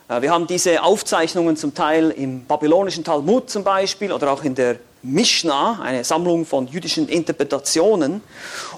Äh, 0.09 0.23
wir 0.23 0.31
haben 0.31 0.47
diese 0.47 0.83
Aufzeichnungen 0.83 1.57
zum 1.57 1.75
Teil 1.75 2.11
im 2.11 2.45
babylonischen 2.45 3.05
Talmud 3.05 3.51
zum 3.51 3.65
Beispiel 3.65 4.13
oder 4.13 4.31
auch 4.33 4.45
in 4.45 4.55
der 4.55 4.77
Mishnah, 5.03 5.81
eine 5.81 6.05
Sammlung 6.05 6.45
von 6.45 6.67
jüdischen 6.69 7.09
Interpretationen, 7.09 8.23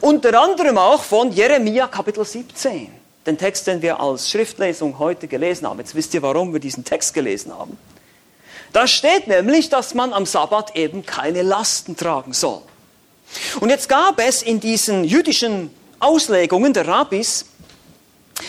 unter 0.00 0.40
anderem 0.40 0.78
auch 0.78 1.02
von 1.02 1.32
Jeremia 1.32 1.88
Kapitel 1.88 2.24
17, 2.24 2.88
den 3.26 3.38
Text, 3.38 3.66
den 3.66 3.82
wir 3.82 4.00
als 4.00 4.30
Schriftlesung 4.30 4.98
heute 4.98 5.26
gelesen 5.26 5.66
haben. 5.68 5.78
Jetzt 5.78 5.94
wisst 5.94 6.14
ihr, 6.14 6.22
warum 6.22 6.52
wir 6.52 6.60
diesen 6.60 6.84
Text 6.84 7.14
gelesen 7.14 7.52
haben. 7.52 7.76
Da 8.72 8.86
steht 8.86 9.26
nämlich, 9.26 9.68
dass 9.68 9.94
man 9.94 10.12
am 10.12 10.24
Sabbat 10.24 10.76
eben 10.76 11.04
keine 11.04 11.42
Lasten 11.42 11.96
tragen 11.96 12.32
soll. 12.32 12.62
Und 13.60 13.70
jetzt 13.70 13.88
gab 13.88 14.20
es 14.20 14.42
in 14.42 14.60
diesen 14.60 15.04
jüdischen 15.04 15.70
Auslegungen 15.98 16.72
der 16.72 16.86
Rabbis 16.88 17.46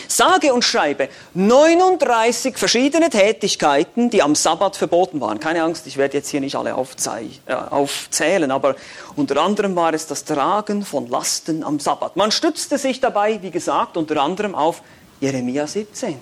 sage 0.08 0.52
und 0.52 0.64
schreibe 0.64 1.08
39 1.34 2.56
verschiedene 2.56 3.10
Tätigkeiten, 3.10 4.10
die 4.10 4.22
am 4.22 4.34
Sabbat 4.34 4.76
verboten 4.76 5.20
waren. 5.20 5.40
Keine 5.40 5.62
Angst, 5.62 5.86
ich 5.86 5.96
werde 5.96 6.16
jetzt 6.18 6.28
hier 6.28 6.40
nicht 6.40 6.56
alle 6.56 6.70
äh, 6.70 7.54
aufzählen, 7.54 8.50
aber 8.50 8.76
unter 9.16 9.42
anderem 9.42 9.76
war 9.76 9.94
es 9.94 10.06
das 10.06 10.24
Tragen 10.24 10.84
von 10.84 11.08
Lasten 11.08 11.64
am 11.64 11.78
Sabbat. 11.80 12.16
Man 12.16 12.30
stützte 12.30 12.78
sich 12.78 13.00
dabei, 13.00 13.40
wie 13.42 13.50
gesagt, 13.50 13.96
unter 13.96 14.22
anderem 14.22 14.54
auf 14.54 14.82
Jeremia 15.20 15.66
17. 15.66 16.18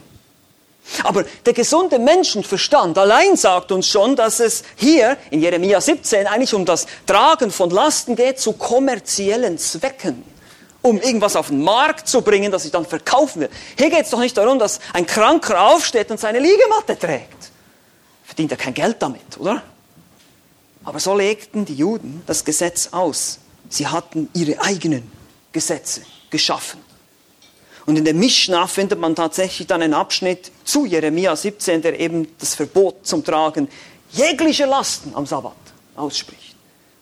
Aber 1.05 1.25
der 1.47 1.53
gesunde 1.53 1.99
Menschenverstand 1.99 2.99
allein 2.99 3.37
sagt 3.37 3.73
uns 3.73 3.89
schon, 3.89 4.17
dass 4.17 4.41
es 4.41 4.65
hier 4.77 5.17
in 5.31 5.41
Jeremia 5.41 5.81
17 5.81 6.27
eigentlich 6.27 6.55
um 6.55 6.65
das 6.65 6.87
Tragen 7.07 7.51
von 7.51 7.71
Lasten 7.71 8.17
geht 8.17 8.41
zu 8.41 8.53
kommerziellen 8.55 9.59
Zwecken, 9.59 10.25
um 10.83 11.01
irgendwas 11.01 11.37
auf 11.37 11.49
den 11.49 11.63
Markt 11.63 12.09
zu 12.09 12.23
bringen, 12.23 12.51
das 12.51 12.65
ich 12.65 12.73
dann 12.73 12.85
verkaufen 12.85 13.43
will. 13.43 13.51
Hier 13.79 13.89
geht 13.89 14.05
es 14.05 14.11
doch 14.11 14.19
nicht 14.19 14.37
darum, 14.37 14.59
dass 14.59 14.81
ein 14.93 15.07
Kranker 15.07 15.61
aufsteht 15.61 16.11
und 16.11 16.19
seine 16.21 16.41
Liegematte 16.41 16.99
trägt. 16.99 17.51
Verdient 18.25 18.51
er 18.51 18.59
kein 18.59 18.75
Geld 18.75 18.97
damit, 19.01 19.39
oder? 19.39 19.63
Aber 20.85 20.99
so 20.99 21.17
legten 21.17 21.65
die 21.65 21.77
Juden 21.77 22.23
das 22.27 22.45
Gesetz 22.45 22.89
aus. 22.91 23.39
Sie 23.69 23.87
hatten 23.87 24.29
ihre 24.35 24.61
eigenen 24.61 25.11
Gesetze 25.53 26.03
geschaffen. 26.31 26.81
Und 27.87 27.97
in 27.97 28.05
der 28.05 28.15
Mishnah 28.15 28.67
findet 28.67 28.99
man 28.99 29.15
tatsächlich 29.15 29.67
dann 29.67 29.83
einen 29.83 29.95
Abschnitt 29.95 30.53
zu 30.65 30.87
Jeremia 30.87 31.35
17, 31.35 31.83
der 31.83 31.99
eben 31.99 32.29
das 32.39 32.55
Verbot 32.55 33.07
zum 33.07 33.25
Tragen 33.25 33.69
jeglicher 34.13 34.67
Lasten 34.67 35.15
am 35.15 35.27
Sabbat 35.27 35.55
ausspricht. 35.97 36.52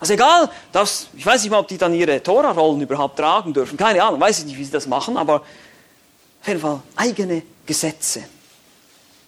Also 0.00 0.14
egal, 0.14 0.50
das, 0.72 1.08
ich 1.14 1.24
weiß 1.24 1.42
nicht 1.42 1.50
mal, 1.50 1.58
ob 1.58 1.68
die 1.68 1.78
dann 1.78 1.94
ihre 1.94 2.22
Tora-Rollen 2.22 2.80
überhaupt 2.80 3.18
tragen 3.18 3.52
dürfen. 3.52 3.76
Keine 3.76 4.02
Ahnung, 4.02 4.18
weiß 4.18 4.40
ich 4.40 4.46
nicht, 4.46 4.58
wie 4.58 4.64
sie 4.64 4.72
das 4.72 4.86
machen, 4.86 5.16
aber 5.16 5.36
auf 5.36 6.48
jeden 6.48 6.60
Fall 6.60 6.80
eigene 6.96 7.42
Gesetze. 7.66 8.24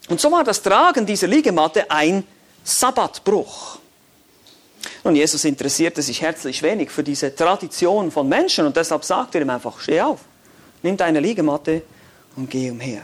Und 0.08 0.20
so 0.20 0.32
war 0.32 0.42
das 0.42 0.62
Tragen 0.62 1.04
dieser 1.04 1.28
Liegematte 1.28 1.88
ein 1.90 2.24
Sabbatbruch. 2.64 3.78
Und 5.04 5.14
Jesus 5.14 5.44
interessierte 5.44 6.00
sich 6.02 6.22
herzlich 6.22 6.62
wenig 6.62 6.90
für 6.90 7.04
diese 7.04 7.34
Tradition 7.34 8.10
von 8.10 8.28
Menschen 8.28 8.66
und 8.66 8.76
deshalb 8.76 9.04
sagte 9.04 9.38
er 9.38 9.42
ihm 9.42 9.50
einfach, 9.50 9.78
steh 9.78 10.00
auf 10.00 10.20
nimm 10.82 10.96
deine 10.96 11.20
Liegematte 11.20 11.82
und 12.36 12.50
geh 12.50 12.70
umher. 12.70 13.02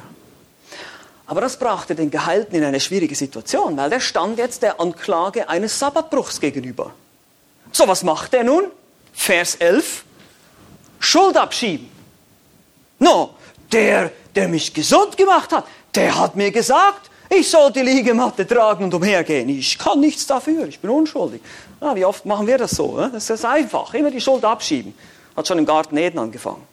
Aber 1.26 1.40
das 1.40 1.58
brachte 1.58 1.94
den 1.94 2.10
Geheilten 2.10 2.56
in 2.56 2.64
eine 2.64 2.80
schwierige 2.80 3.14
Situation, 3.14 3.76
weil 3.76 3.90
der 3.90 4.00
stand 4.00 4.38
jetzt 4.38 4.62
der 4.62 4.80
Anklage 4.80 5.48
eines 5.48 5.78
Sabbatbruchs 5.78 6.40
gegenüber. 6.40 6.94
So, 7.72 7.86
was 7.86 8.02
macht 8.02 8.34
er 8.34 8.44
nun? 8.44 8.64
Vers 9.12 9.56
11. 9.56 10.04
Schuld 10.98 11.36
abschieben. 11.36 11.88
No, 12.98 13.34
der, 13.72 14.10
der 14.34 14.48
mich 14.48 14.72
gesund 14.72 15.16
gemacht 15.16 15.52
hat, 15.52 15.64
der 15.94 16.18
hat 16.18 16.34
mir 16.34 16.50
gesagt, 16.50 17.10
ich 17.30 17.48
soll 17.50 17.70
die 17.72 17.80
Liegematte 17.80 18.46
tragen 18.46 18.84
und 18.84 18.94
umhergehen. 18.94 19.48
Ich 19.48 19.78
kann 19.78 20.00
nichts 20.00 20.26
dafür, 20.26 20.66
ich 20.66 20.80
bin 20.80 20.90
unschuldig. 20.90 21.42
Na, 21.80 21.94
wie 21.94 22.04
oft 22.04 22.24
machen 22.24 22.46
wir 22.46 22.58
das 22.58 22.72
so? 22.72 23.08
Das 23.12 23.28
ist 23.28 23.44
einfach, 23.44 23.92
immer 23.94 24.10
die 24.10 24.20
Schuld 24.20 24.44
abschieben. 24.44 24.94
Hat 25.36 25.46
schon 25.46 25.58
im 25.58 25.66
Garten 25.66 25.96
Eden 25.96 26.18
angefangen. 26.18 26.66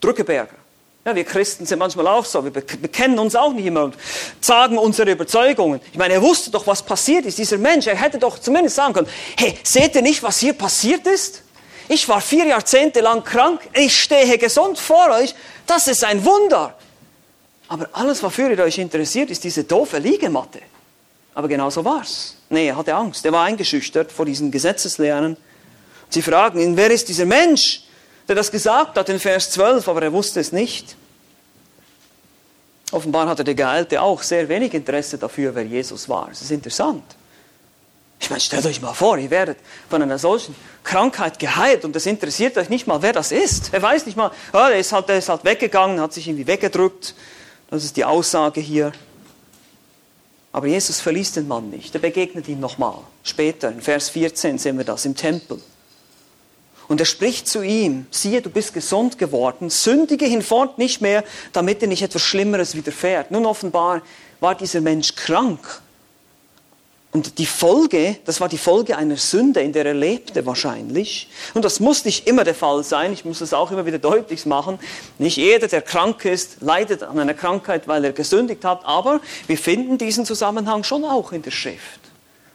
Drückeberger. 0.00 0.61
Ja, 1.04 1.16
wir 1.16 1.24
Christen 1.24 1.66
sind 1.66 1.80
manchmal 1.80 2.06
auch 2.06 2.24
so. 2.24 2.44
Wir 2.44 2.52
bekennen 2.52 3.18
uns 3.18 3.34
auch 3.34 3.52
nicht 3.52 3.66
immer 3.66 3.84
und 3.84 3.96
sagen 4.40 4.78
unsere 4.78 5.10
Überzeugungen. 5.10 5.80
Ich 5.90 5.98
meine, 5.98 6.14
er 6.14 6.22
wusste 6.22 6.50
doch, 6.50 6.66
was 6.66 6.82
passiert 6.82 7.26
ist. 7.26 7.38
Dieser 7.38 7.58
Mensch, 7.58 7.88
er 7.88 7.96
hätte 7.96 8.18
doch 8.18 8.38
zumindest 8.38 8.76
sagen 8.76 8.94
können, 8.94 9.08
hey, 9.36 9.58
seht 9.64 9.96
ihr 9.96 10.02
nicht, 10.02 10.22
was 10.22 10.38
hier 10.38 10.52
passiert 10.52 11.06
ist? 11.08 11.42
Ich 11.88 12.08
war 12.08 12.20
vier 12.20 12.46
Jahrzehnte 12.46 13.00
lang 13.00 13.24
krank. 13.24 13.60
Ich 13.74 14.00
stehe 14.00 14.38
gesund 14.38 14.78
vor 14.78 15.10
euch. 15.10 15.34
Das 15.66 15.88
ist 15.88 16.04
ein 16.04 16.24
Wunder. 16.24 16.76
Aber 17.66 17.88
alles, 17.92 18.22
wofür 18.22 18.50
ihr 18.50 18.58
euch 18.60 18.78
interessiert, 18.78 19.30
ist 19.30 19.42
diese 19.42 19.64
doofe 19.64 19.98
Liegematte. 19.98 20.60
Aber 21.34 21.48
genau 21.48 21.68
so 21.70 21.84
war's. 21.84 22.36
Nee, 22.48 22.68
er 22.68 22.76
hatte 22.76 22.94
Angst. 22.94 23.24
Er 23.24 23.32
war 23.32 23.44
eingeschüchtert 23.44 24.12
vor 24.12 24.24
diesen 24.24 24.52
Gesetzeslehren. 24.52 25.36
Sie 26.10 26.22
fragen 26.22 26.60
ihn, 26.60 26.76
wer 26.76 26.90
ist 26.90 27.08
dieser 27.08 27.24
Mensch? 27.24 27.82
Der 28.28 28.36
das 28.36 28.50
gesagt 28.50 28.96
hat 28.96 29.08
in 29.08 29.18
Vers 29.18 29.50
12, 29.50 29.88
aber 29.88 30.02
er 30.02 30.12
wusste 30.12 30.40
es 30.40 30.52
nicht. 30.52 30.96
Offenbar 32.92 33.28
hatte 33.28 33.42
der 33.42 33.54
Geheilte 33.54 34.00
auch 34.02 34.22
sehr 34.22 34.48
wenig 34.48 34.74
Interesse 34.74 35.16
dafür, 35.16 35.54
wer 35.54 35.64
Jesus 35.64 36.08
war. 36.08 36.28
Es 36.30 36.42
ist 36.42 36.50
interessant. 36.50 37.04
Ich 38.20 38.30
meine, 38.30 38.40
stellt 38.40 38.64
euch 38.66 38.80
mal 38.80 38.92
vor, 38.92 39.18
ihr 39.18 39.30
werdet 39.30 39.58
von 39.90 40.00
einer 40.00 40.18
solchen 40.18 40.54
Krankheit 40.84 41.40
geheilt 41.40 41.84
und 41.84 41.96
es 41.96 42.06
interessiert 42.06 42.56
euch 42.56 42.68
nicht 42.68 42.86
mal, 42.86 43.02
wer 43.02 43.12
das 43.12 43.32
ist. 43.32 43.74
Er 43.74 43.82
weiß 43.82 44.06
nicht 44.06 44.16
mal, 44.16 44.30
oh, 44.52 44.66
der, 44.68 44.78
ist 44.78 44.92
halt, 44.92 45.08
der 45.08 45.18
ist 45.18 45.28
halt 45.28 45.44
weggegangen, 45.44 46.00
hat 46.00 46.12
sich 46.12 46.28
irgendwie 46.28 46.46
weggedrückt. 46.46 47.16
Das 47.68 47.82
ist 47.82 47.96
die 47.96 48.04
Aussage 48.04 48.60
hier. 48.60 48.92
Aber 50.52 50.66
Jesus 50.66 51.00
verließ 51.00 51.32
den 51.32 51.48
Mann 51.48 51.70
nicht. 51.70 51.94
Er 51.94 52.00
begegnet 52.00 52.46
ihm 52.46 52.60
nochmal. 52.60 52.98
Später, 53.24 53.70
in 53.70 53.80
Vers 53.80 54.10
14 54.10 54.58
sehen 54.58 54.76
wir 54.76 54.84
das 54.84 55.04
im 55.06 55.16
Tempel. 55.16 55.60
Und 56.92 57.00
er 57.00 57.06
spricht 57.06 57.48
zu 57.48 57.62
ihm, 57.62 58.04
siehe, 58.10 58.42
du 58.42 58.50
bist 58.50 58.74
gesund 58.74 59.16
geworden, 59.16 59.70
sündige 59.70 60.26
hinfort 60.26 60.76
nicht 60.76 61.00
mehr, 61.00 61.24
damit 61.54 61.80
dir 61.80 61.86
nicht 61.88 62.02
etwas 62.02 62.20
Schlimmeres 62.20 62.74
widerfährt. 62.74 63.30
Nun 63.30 63.46
offenbar 63.46 64.02
war 64.40 64.54
dieser 64.54 64.82
Mensch 64.82 65.14
krank. 65.14 65.80
Und 67.12 67.38
die 67.38 67.46
Folge, 67.46 68.18
das 68.26 68.42
war 68.42 68.50
die 68.50 68.58
Folge 68.58 68.98
einer 68.98 69.16
Sünde, 69.16 69.62
in 69.62 69.72
der 69.72 69.86
er 69.86 69.94
lebte 69.94 70.44
wahrscheinlich. 70.44 71.30
Und 71.54 71.64
das 71.64 71.80
muss 71.80 72.04
nicht 72.04 72.26
immer 72.26 72.44
der 72.44 72.54
Fall 72.54 72.84
sein, 72.84 73.14
ich 73.14 73.24
muss 73.24 73.38
das 73.38 73.54
auch 73.54 73.70
immer 73.70 73.86
wieder 73.86 73.98
deutlich 73.98 74.44
machen. 74.44 74.78
Nicht 75.16 75.38
jeder, 75.38 75.68
der 75.68 75.80
krank 75.80 76.26
ist, 76.26 76.58
leidet 76.60 77.04
an 77.04 77.18
einer 77.18 77.32
Krankheit, 77.32 77.88
weil 77.88 78.04
er 78.04 78.12
gesündigt 78.12 78.66
hat, 78.66 78.84
aber 78.84 79.22
wir 79.46 79.56
finden 79.56 79.96
diesen 79.96 80.26
Zusammenhang 80.26 80.84
schon 80.84 81.06
auch 81.06 81.32
in 81.32 81.40
der 81.40 81.52
Schrift 81.52 82.01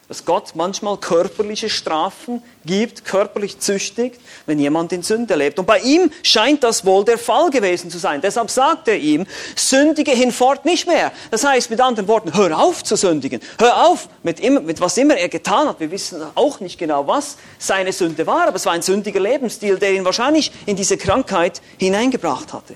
dass 0.08 0.24
Gott 0.24 0.56
manchmal 0.56 0.98
körperliche 0.98 1.70
Strafen 1.70 2.41
gibt, 2.65 3.04
körperlich 3.04 3.60
züchtigt, 3.60 4.22
wenn 4.46 4.58
jemand 4.58 4.93
in 4.93 5.04
Sünde 5.04 5.36
lebt. 5.36 5.60
Und 5.60 5.65
bei 5.65 5.80
ihm 5.80 6.12
scheint 6.24 6.63
das 6.63 6.86
wohl 6.86 7.04
der 7.04 7.17
Fall 7.17 7.50
gewesen 7.50 7.91
zu 7.91 7.98
sein. 7.98 8.22
Deshalb 8.22 8.50
sagt 8.50 8.88
er 8.88 8.98
ihm, 8.98 9.26
sündige 9.56 10.12
hinfort 10.12 10.63
nicht 10.63 10.88
mehr. 10.88 11.12
Das 11.30 11.43
heißt 11.43 11.70
mit 11.70 11.82
anderen 11.82 12.08
Worten, 12.08 12.34
hör 12.34 12.58
auf 12.58 12.86
zu 12.86 12.96
sündigen. 12.96 13.41
Hör 13.60 13.86
auf 13.86 14.08
mit, 14.24 14.39
immer, 14.39 14.62
mit 14.62 14.80
was 14.80 14.98
immer 14.98 15.17
er 15.17 15.28
getan 15.28 15.67
hat. 15.67 15.82
Wir 15.82 15.91
wissen 15.91 16.22
auch 16.36 16.62
nicht 16.62 16.78
genau, 16.78 17.06
was 17.06 17.36
seine 17.60 17.91
Sünde 17.91 18.26
war, 18.26 18.48
aber 18.48 18.56
es 18.56 18.65
war 18.65 18.74
ein 18.74 18.82
sündiger 18.82 19.20
Lebensstil, 19.20 19.78
der 19.78 19.91
ihn 19.93 20.06
wahrscheinlich 20.06 20.54
in 20.65 20.78
diese 20.78 20.96
Krankheit 20.96 21.62
hineingebracht 21.78 22.54
hatte. 22.54 22.76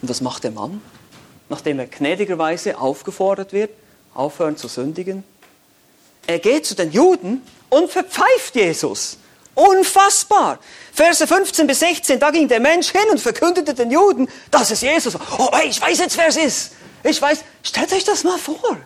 Und 0.00 0.08
was 0.08 0.20
macht 0.20 0.44
der 0.44 0.52
Mann, 0.52 0.80
nachdem 1.48 1.80
er 1.80 1.86
gnädigerweise 1.86 2.78
aufgefordert 2.78 3.52
wird? 3.52 3.70
Aufhören 4.18 4.56
zu 4.56 4.68
sündigen? 4.68 5.24
Er 6.26 6.38
geht 6.38 6.66
zu 6.66 6.74
den 6.74 6.92
Juden 6.92 7.42
und 7.70 7.90
verpfeift 7.90 8.54
Jesus. 8.54 9.18
Unfassbar. 9.54 10.58
Verse 10.92 11.26
15 11.26 11.66
bis 11.66 11.80
16, 11.80 12.20
da 12.20 12.30
ging 12.30 12.46
der 12.46 12.60
Mensch 12.60 12.90
hin 12.90 13.08
und 13.10 13.20
verkündete 13.20 13.74
den 13.74 13.90
Juden, 13.90 14.28
dass 14.50 14.70
es 14.70 14.82
Jesus 14.82 15.14
war. 15.14 15.22
Oh, 15.38 15.48
hey, 15.52 15.68
ich 15.68 15.80
weiß 15.80 15.98
jetzt, 15.98 16.16
wer 16.16 16.28
es 16.28 16.36
ist. 16.36 16.72
Ich 17.02 17.20
weiß, 17.20 17.44
stellt 17.62 17.92
euch 17.92 18.04
das 18.04 18.24
mal 18.24 18.38
vor. 18.38 18.76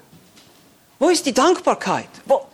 Wo 0.98 1.08
ist 1.08 1.26
die 1.26 1.34
Dankbarkeit? 1.34 2.08
Wo? 2.26 2.46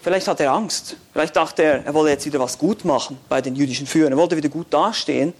Vielleicht 0.00 0.28
hat 0.28 0.38
er 0.40 0.52
Angst. 0.52 0.96
Vielleicht 1.12 1.34
dachte 1.34 1.62
er, 1.62 1.86
er 1.86 1.94
wolle 1.94 2.10
jetzt 2.10 2.26
wieder 2.26 2.38
was 2.38 2.58
gut 2.58 2.84
machen 2.84 3.18
bei 3.28 3.40
den 3.40 3.56
jüdischen 3.56 3.86
Führern. 3.86 4.12
Er 4.12 4.18
wollte 4.18 4.36
wieder 4.36 4.50
gut 4.50 4.66
dastehen, 4.70 5.32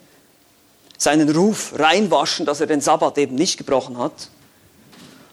seinen 0.96 1.28
Ruf 1.36 1.74
reinwaschen, 1.78 2.46
dass 2.46 2.60
er 2.60 2.66
den 2.66 2.80
Sabbat 2.80 3.18
eben 3.18 3.34
nicht 3.34 3.58
gebrochen 3.58 3.98
hat 3.98 4.30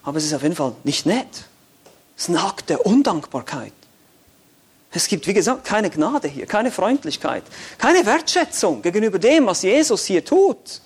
aber 0.04 0.18
es 0.18 0.26
ist 0.26 0.34
auf 0.34 0.44
jeden 0.44 0.56
Fall 0.56 0.74
nicht 0.84 1.06
nett. 1.06 1.46
Es 2.18 2.24
ist 2.24 2.30
ein 2.30 2.38
Akt 2.38 2.70
der 2.70 2.86
Undankbarkeit. 2.86 3.74
Es 4.94 5.08
gibt, 5.08 5.26
wie 5.28 5.34
gesagt, 5.34 5.64
keine 5.64 5.90
Gnade 5.90 6.28
hier, 6.28 6.46
keine 6.46 6.70
Freundlichkeit, 6.70 7.44
keine 7.78 8.06
Wertschätzung 8.06 8.82
gegenüber 8.82 9.20
dem, 9.20 9.46
was 9.46 9.62
Jesus 9.62 10.06
hier 10.06 10.24
tut. 10.24 10.82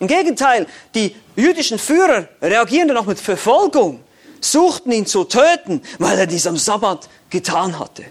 Im 0.00 0.08
Gegenteil, 0.08 0.66
die 0.94 1.14
jüdischen 1.36 1.78
Führer 1.78 2.28
reagieren 2.42 2.88
dann 2.88 2.96
auch 2.96 3.06
mit 3.06 3.20
Verfolgung, 3.20 4.02
suchten 4.40 4.90
ihn 4.90 5.06
zu 5.06 5.24
töten, 5.24 5.82
weil 5.98 6.18
er 6.18 6.26
dies 6.26 6.46
am 6.46 6.56
Sabbat 6.56 7.08
getan 7.28 7.78
hatte. 7.78 8.04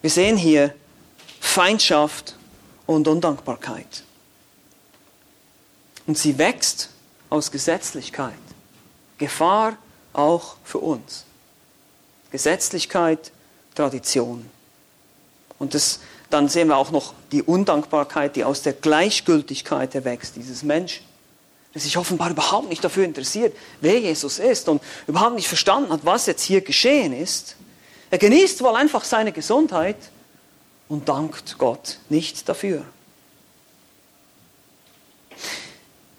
Wir 0.00 0.10
sehen 0.10 0.36
hier 0.36 0.74
Feindschaft 1.40 2.34
und 2.86 3.06
Undankbarkeit. 3.06 4.02
Und 6.06 6.16
sie 6.16 6.38
wächst 6.38 6.88
aus 7.30 7.50
Gesetzlichkeit. 7.50 8.32
Gefahr 9.18 9.76
auch 10.12 10.56
für 10.64 10.78
uns. 10.78 11.24
Gesetzlichkeit, 12.30 13.32
Tradition. 13.74 14.48
Und 15.58 15.74
das, 15.74 16.00
dann 16.30 16.48
sehen 16.48 16.68
wir 16.68 16.76
auch 16.76 16.90
noch 16.90 17.14
die 17.32 17.42
Undankbarkeit, 17.42 18.36
die 18.36 18.44
aus 18.44 18.62
der 18.62 18.74
Gleichgültigkeit 18.74 19.94
erwächst, 19.94 20.36
dieses 20.36 20.62
Menschen, 20.62 21.04
der 21.74 21.82
sich 21.82 21.96
offenbar 21.96 22.30
überhaupt 22.30 22.68
nicht 22.68 22.82
dafür 22.82 23.04
interessiert, 23.04 23.56
wer 23.80 23.98
Jesus 23.98 24.38
ist 24.38 24.68
und 24.68 24.82
überhaupt 25.06 25.36
nicht 25.36 25.48
verstanden 25.48 25.92
hat, 25.92 26.00
was 26.04 26.26
jetzt 26.26 26.42
hier 26.42 26.60
geschehen 26.60 27.12
ist. 27.12 27.56
Er 28.10 28.18
genießt 28.18 28.62
wohl 28.62 28.74
einfach 28.74 29.04
seine 29.04 29.32
Gesundheit 29.32 29.96
und 30.88 31.08
dankt 31.08 31.56
Gott 31.58 31.98
nicht 32.08 32.48
dafür. 32.48 32.84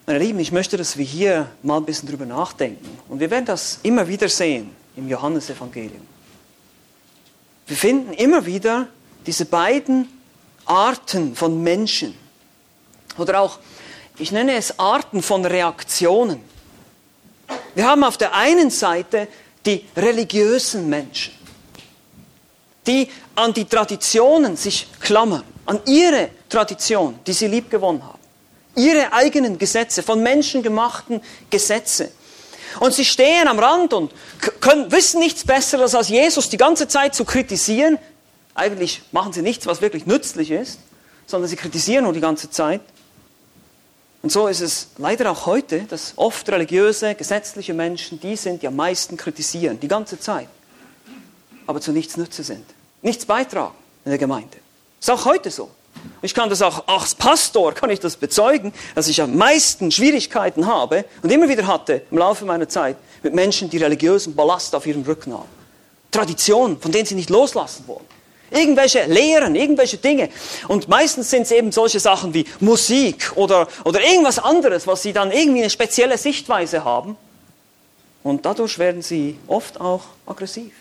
Meine 0.09 0.25
Lieben, 0.25 0.39
ich 0.39 0.51
möchte, 0.51 0.75
dass 0.75 0.97
wir 0.97 1.05
hier 1.05 1.51
mal 1.61 1.77
ein 1.77 1.85
bisschen 1.85 2.09
drüber 2.09 2.25
nachdenken. 2.25 2.83
Und 3.09 3.19
wir 3.19 3.29
werden 3.29 3.45
das 3.45 3.77
immer 3.83 4.07
wieder 4.07 4.27
sehen 4.27 4.71
im 4.95 5.07
Johannesevangelium. 5.07 6.01
Wir 7.67 7.77
finden 7.77 8.13
immer 8.13 8.43
wieder 8.43 8.87
diese 9.27 9.45
beiden 9.45 10.07
Arten 10.65 11.35
von 11.35 11.61
Menschen. 11.61 12.15
Oder 13.19 13.39
auch, 13.39 13.59
ich 14.17 14.31
nenne 14.31 14.55
es 14.55 14.79
Arten 14.79 15.21
von 15.21 15.45
Reaktionen. 15.45 16.41
Wir 17.75 17.85
haben 17.85 18.03
auf 18.03 18.17
der 18.17 18.33
einen 18.33 18.71
Seite 18.71 19.27
die 19.63 19.85
religiösen 19.95 20.89
Menschen, 20.89 21.35
die 22.87 23.09
an 23.35 23.53
die 23.53 23.65
Traditionen 23.65 24.57
sich 24.57 24.87
klammern, 24.99 25.43
an 25.67 25.79
ihre 25.85 26.29
Tradition, 26.49 27.19
die 27.27 27.33
sie 27.33 27.45
lieb 27.45 27.69
gewonnen 27.69 28.03
haben 28.03 28.18
ihre 28.79 29.13
eigenen 29.13 29.57
Gesetze, 29.57 30.03
von 30.03 30.23
Menschen 30.23 30.63
gemachten 30.63 31.21
Gesetze. 31.49 32.11
Und 32.79 32.93
sie 32.93 33.05
stehen 33.05 33.47
am 33.47 33.59
Rand 33.59 33.93
und 33.93 34.11
können, 34.61 34.91
wissen 34.91 35.19
nichts 35.19 35.43
Besseres 35.43 35.95
als 35.95 36.09
Jesus 36.09 36.49
die 36.49 36.57
ganze 36.57 36.87
Zeit 36.87 37.15
zu 37.15 37.25
kritisieren. 37.25 37.97
Eigentlich 38.53 39.01
machen 39.11 39.33
sie 39.33 39.41
nichts, 39.41 39.65
was 39.65 39.81
wirklich 39.81 40.05
nützlich 40.05 40.51
ist, 40.51 40.79
sondern 41.25 41.49
sie 41.49 41.55
kritisieren 41.55 42.03
nur 42.03 42.13
die 42.13 42.19
ganze 42.19 42.49
Zeit. 42.49 42.81
Und 44.21 44.31
so 44.31 44.47
ist 44.47 44.59
es 44.59 44.89
leider 44.97 45.31
auch 45.31 45.45
heute, 45.45 45.81
dass 45.81 46.13
oft 46.17 46.47
religiöse, 46.49 47.15
gesetzliche 47.15 47.73
Menschen 47.73 48.19
die 48.19 48.35
sind, 48.35 48.61
die 48.61 48.67
am 48.67 48.75
meisten 48.75 49.15
kritisieren, 49.15 49.79
die 49.79 49.87
ganze 49.87 50.19
Zeit, 50.19 50.49
aber 51.65 51.79
zu 51.79 51.91
nichts 51.91 52.17
Nütze 52.17 52.43
sind, 52.43 52.65
nichts 53.01 53.25
beitragen 53.25 53.75
in 54.03 54.11
der 54.11 54.19
Gemeinde. 54.19 54.57
Ist 54.99 55.09
auch 55.09 55.23
heute 55.25 55.49
so. 55.49 55.71
Ich 56.21 56.33
kann 56.33 56.49
das 56.49 56.61
auch 56.61 56.87
als 56.87 57.15
Pastor, 57.15 57.73
kann 57.73 57.89
ich 57.89 57.99
das 57.99 58.17
bezeugen, 58.17 58.73
dass 58.95 59.07
ich 59.07 59.21
am 59.21 59.35
meisten 59.35 59.91
Schwierigkeiten 59.91 60.67
habe 60.67 61.05
und 61.21 61.31
immer 61.31 61.47
wieder 61.47 61.65
hatte 61.65 62.01
im 62.11 62.17
Laufe 62.17 62.45
meiner 62.45 62.67
Zeit 62.67 62.97
mit 63.23 63.33
Menschen, 63.33 63.69
die 63.69 63.77
religiösen 63.77 64.35
Ballast 64.35 64.75
auf 64.75 64.85
ihrem 64.85 65.03
Rücken 65.03 65.33
haben. 65.33 65.49
Traditionen, 66.11 66.79
von 66.79 66.91
denen 66.91 67.05
sie 67.05 67.15
nicht 67.15 67.29
loslassen 67.29 67.83
wollen. 67.87 68.05
Irgendwelche 68.51 69.05
Lehren, 69.05 69.55
irgendwelche 69.55 69.97
Dinge. 69.97 70.29
Und 70.67 70.87
meistens 70.87 71.29
sind 71.29 71.43
es 71.43 71.51
eben 71.51 71.71
solche 71.71 71.99
Sachen 71.99 72.33
wie 72.33 72.45
Musik 72.59 73.31
oder, 73.35 73.67
oder 73.85 74.01
irgendwas 74.01 74.39
anderes, 74.39 74.87
was 74.87 75.03
sie 75.03 75.13
dann 75.13 75.31
irgendwie 75.31 75.61
eine 75.61 75.69
spezielle 75.69 76.17
Sichtweise 76.17 76.83
haben. 76.83 77.15
Und 78.23 78.45
dadurch 78.45 78.79
werden 78.79 79.01
sie 79.01 79.37
oft 79.47 79.79
auch 79.79 80.01
aggressiv 80.25 80.73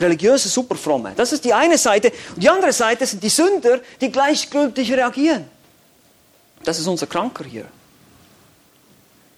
religiöse 0.00 0.48
Superfromme. 0.48 1.12
Das 1.16 1.32
ist 1.32 1.44
die 1.44 1.52
eine 1.52 1.78
Seite. 1.78 2.12
Und 2.34 2.42
die 2.42 2.48
andere 2.48 2.72
Seite 2.72 3.06
sind 3.06 3.22
die 3.22 3.28
Sünder, 3.28 3.80
die 4.00 4.10
gleichgültig 4.10 4.92
reagieren. 4.92 5.44
Das 6.64 6.78
ist 6.78 6.86
unser 6.86 7.06
Kranker 7.06 7.44
hier. 7.44 7.66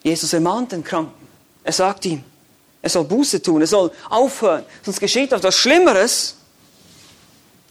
Jesus 0.03 0.33
ermahnt 0.33 0.73
den 0.73 0.83
Kranken. 0.83 1.29
Er 1.64 1.73
sagt 1.73 2.07
ihm, 2.07 2.25
er 2.81 2.90
soll 2.90 3.05
Buße 3.05 3.42
tun, 3.42 3.61
er 3.61 3.66
soll 3.66 3.90
aufhören, 4.09 4.64
sonst 4.83 5.01
geschieht 5.01 5.33
etwas 5.33 5.57
Schlimmeres. 5.57 6.37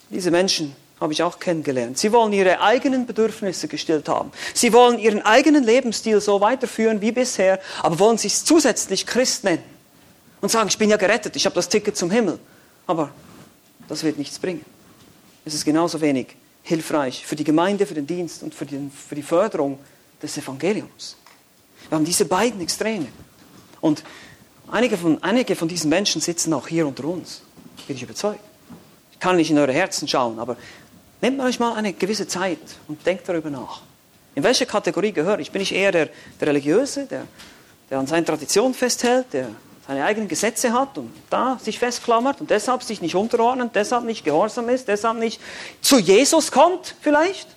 Diese 0.09 0.29
Menschen 0.29 0.75
habe 0.99 1.13
ich 1.13 1.23
auch 1.23 1.39
kennengelernt. 1.39 1.97
Sie 1.97 2.11
wollen 2.11 2.33
ihre 2.33 2.61
eigenen 2.61 3.05
Bedürfnisse 3.05 3.67
gestillt 3.67 4.09
haben. 4.09 4.31
Sie 4.53 4.73
wollen 4.73 4.99
ihren 4.99 5.21
eigenen 5.21 5.63
Lebensstil 5.63 6.21
so 6.21 6.41
weiterführen 6.41 7.01
wie 7.01 7.11
bisher, 7.11 7.59
aber 7.81 7.99
wollen 7.99 8.17
sich 8.17 8.43
zusätzlich 8.43 9.05
Christ 9.05 9.43
nennen 9.43 9.63
und 10.41 10.49
sagen, 10.49 10.69
ich 10.69 10.77
bin 10.77 10.89
ja 10.89 10.97
gerettet, 10.97 11.35
ich 11.35 11.45
habe 11.45 11.55
das 11.55 11.69
Ticket 11.69 11.97
zum 11.97 12.11
Himmel. 12.11 12.39
Aber 12.87 13.11
das 13.87 14.03
wird 14.03 14.17
nichts 14.17 14.39
bringen. 14.39 14.65
Es 15.45 15.53
ist 15.53 15.65
genauso 15.65 16.01
wenig 16.01 16.35
hilfreich 16.63 17.25
für 17.25 17.35
die 17.35 17.43
Gemeinde, 17.43 17.85
für 17.85 17.93
den 17.93 18.07
Dienst 18.07 18.43
und 18.43 18.53
für 18.53 18.65
die, 18.65 18.89
für 18.89 19.15
die 19.15 19.21
Förderung 19.21 19.79
des 20.21 20.37
Evangeliums. 20.37 21.15
Wir 21.89 21.97
haben 21.97 22.05
diese 22.05 22.25
beiden 22.25 22.59
Extreme. 22.61 23.07
Und 23.79 24.03
einige 24.69 24.97
von, 24.97 25.21
einige 25.23 25.55
von 25.55 25.67
diesen 25.67 25.89
Menschen 25.89 26.21
sitzen 26.21 26.53
auch 26.53 26.67
hier 26.67 26.87
unter 26.87 27.05
uns, 27.05 27.41
bin 27.85 27.95
ich 27.95 28.03
überzeugt. 28.03 28.41
Ich 29.11 29.19
kann 29.19 29.37
nicht 29.37 29.51
in 29.51 29.57
eure 29.57 29.73
Herzen 29.73 30.07
schauen, 30.07 30.39
aber 30.39 30.57
nehmt 31.21 31.39
euch 31.39 31.59
mal 31.59 31.73
eine 31.75 31.93
gewisse 31.93 32.27
Zeit 32.27 32.59
und 32.87 33.05
denkt 33.05 33.27
darüber 33.29 33.49
nach. 33.49 33.81
In 34.35 34.43
welche 34.43 34.65
Kategorie 34.65 35.11
gehöre 35.11 35.39
ich? 35.39 35.51
Bin 35.51 35.61
ich 35.61 35.73
eher 35.73 35.91
der, 35.91 36.09
der 36.39 36.47
Religiöse, 36.49 37.05
der, 37.05 37.25
der 37.89 37.99
an 37.99 38.07
seinen 38.07 38.25
Traditionen 38.25 38.73
festhält, 38.73 39.27
der 39.33 39.49
seine 39.87 40.03
eigenen 40.03 40.27
Gesetze 40.27 40.73
hat 40.73 40.97
und 40.97 41.13
da 41.29 41.57
sich 41.63 41.79
festklammert 41.79 42.41
und 42.41 42.49
deshalb 42.49 42.83
sich 42.83 43.01
nicht 43.01 43.15
unterordnet, 43.15 43.71
deshalb 43.73 44.03
nicht 44.03 44.25
gehorsam 44.25 44.67
ist, 44.69 44.87
deshalb 44.87 45.17
nicht 45.17 45.39
zu 45.81 45.97
Jesus 45.97 46.51
kommt 46.51 46.95
vielleicht? 47.01 47.47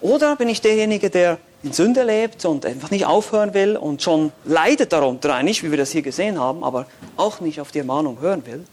Oder 0.00 0.36
bin 0.36 0.48
ich 0.48 0.60
derjenige, 0.60 1.10
der 1.10 1.38
in 1.62 1.72
Sünde 1.72 2.04
lebt 2.04 2.44
und 2.44 2.64
einfach 2.64 2.90
nicht 2.90 3.06
aufhören 3.06 3.54
will 3.54 3.76
und 3.76 4.02
schon 4.02 4.32
leidet 4.44 4.92
darunter 4.92 5.34
eigentlich, 5.34 5.64
wie 5.64 5.70
wir 5.70 5.78
das 5.78 5.90
hier 5.90 6.02
gesehen 6.02 6.38
haben, 6.38 6.62
aber 6.62 6.86
auch 7.16 7.40
nicht 7.40 7.60
auf 7.60 7.72
die 7.72 7.78
Ermahnung 7.78 8.20
hören 8.20 8.46
will? 8.46 8.64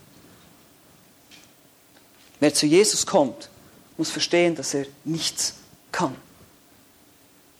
Wer 2.38 2.54
zu 2.54 2.66
Jesus 2.66 3.04
kommt, 3.04 3.48
muss 3.96 4.10
verstehen, 4.10 4.54
dass 4.54 4.74
er 4.74 4.86
nichts 5.04 5.54
kann. 5.90 6.14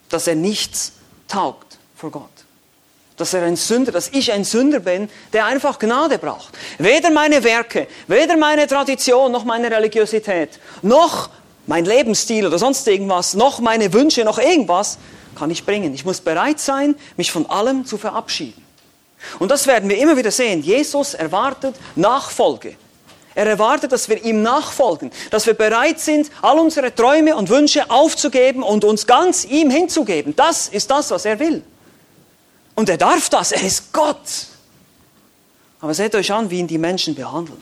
Dass 0.08 0.26
er 0.26 0.34
nichts 0.34 0.92
taugt 1.26 1.78
vor 1.96 2.10
Gott. 2.10 2.30
Dass 3.16 3.32
er 3.32 3.44
ein 3.44 3.56
Sünder, 3.56 3.92
dass 3.92 4.08
ich 4.08 4.32
ein 4.32 4.44
Sünder 4.44 4.80
bin, 4.80 5.08
der 5.32 5.46
einfach 5.46 5.78
Gnade 5.78 6.18
braucht. 6.18 6.58
Weder 6.78 7.10
meine 7.10 7.44
Werke, 7.44 7.86
weder 8.08 8.36
meine 8.36 8.66
Tradition, 8.66 9.30
noch 9.30 9.44
meine 9.44 9.70
Religiosität, 9.70 10.58
noch 10.82 11.30
mein 11.66 11.84
Lebensstil 11.84 12.46
oder 12.46 12.58
sonst 12.58 12.86
irgendwas, 12.88 13.34
noch 13.34 13.60
meine 13.60 13.92
Wünsche, 13.92 14.24
noch 14.24 14.38
irgendwas 14.38 14.98
kann 15.34 15.50
ich 15.50 15.64
bringen. 15.64 15.94
Ich 15.94 16.04
muss 16.04 16.20
bereit 16.20 16.60
sein, 16.60 16.94
mich 17.16 17.30
von 17.30 17.46
allem 17.46 17.86
zu 17.86 17.98
verabschieden. 17.98 18.64
Und 19.38 19.50
das 19.50 19.66
werden 19.66 19.88
wir 19.88 19.98
immer 19.98 20.16
wieder 20.16 20.30
sehen. 20.30 20.62
Jesus 20.62 21.14
erwartet 21.14 21.74
Nachfolge. 21.96 22.76
Er 23.34 23.46
erwartet, 23.46 23.90
dass 23.90 24.08
wir 24.08 24.22
ihm 24.24 24.42
nachfolgen, 24.42 25.10
dass 25.30 25.46
wir 25.46 25.54
bereit 25.54 25.98
sind, 25.98 26.30
all 26.40 26.58
unsere 26.58 26.94
Träume 26.94 27.34
und 27.34 27.48
Wünsche 27.48 27.90
aufzugeben 27.90 28.62
und 28.62 28.84
uns 28.84 29.06
ganz 29.06 29.44
ihm 29.44 29.70
hinzugeben. 29.70 30.36
Das 30.36 30.68
ist 30.68 30.90
das, 30.90 31.10
was 31.10 31.24
er 31.24 31.40
will. 31.40 31.62
Und 32.74 32.88
er 32.88 32.98
darf 32.98 33.28
das, 33.28 33.52
er 33.52 33.62
ist 33.62 33.92
Gott. 33.92 34.46
Aber 35.80 35.94
seht 35.94 36.14
euch 36.14 36.32
an, 36.32 36.50
wie 36.50 36.58
ihn 36.58 36.66
die 36.66 36.78
Menschen 36.78 37.14
behandeln. 37.14 37.60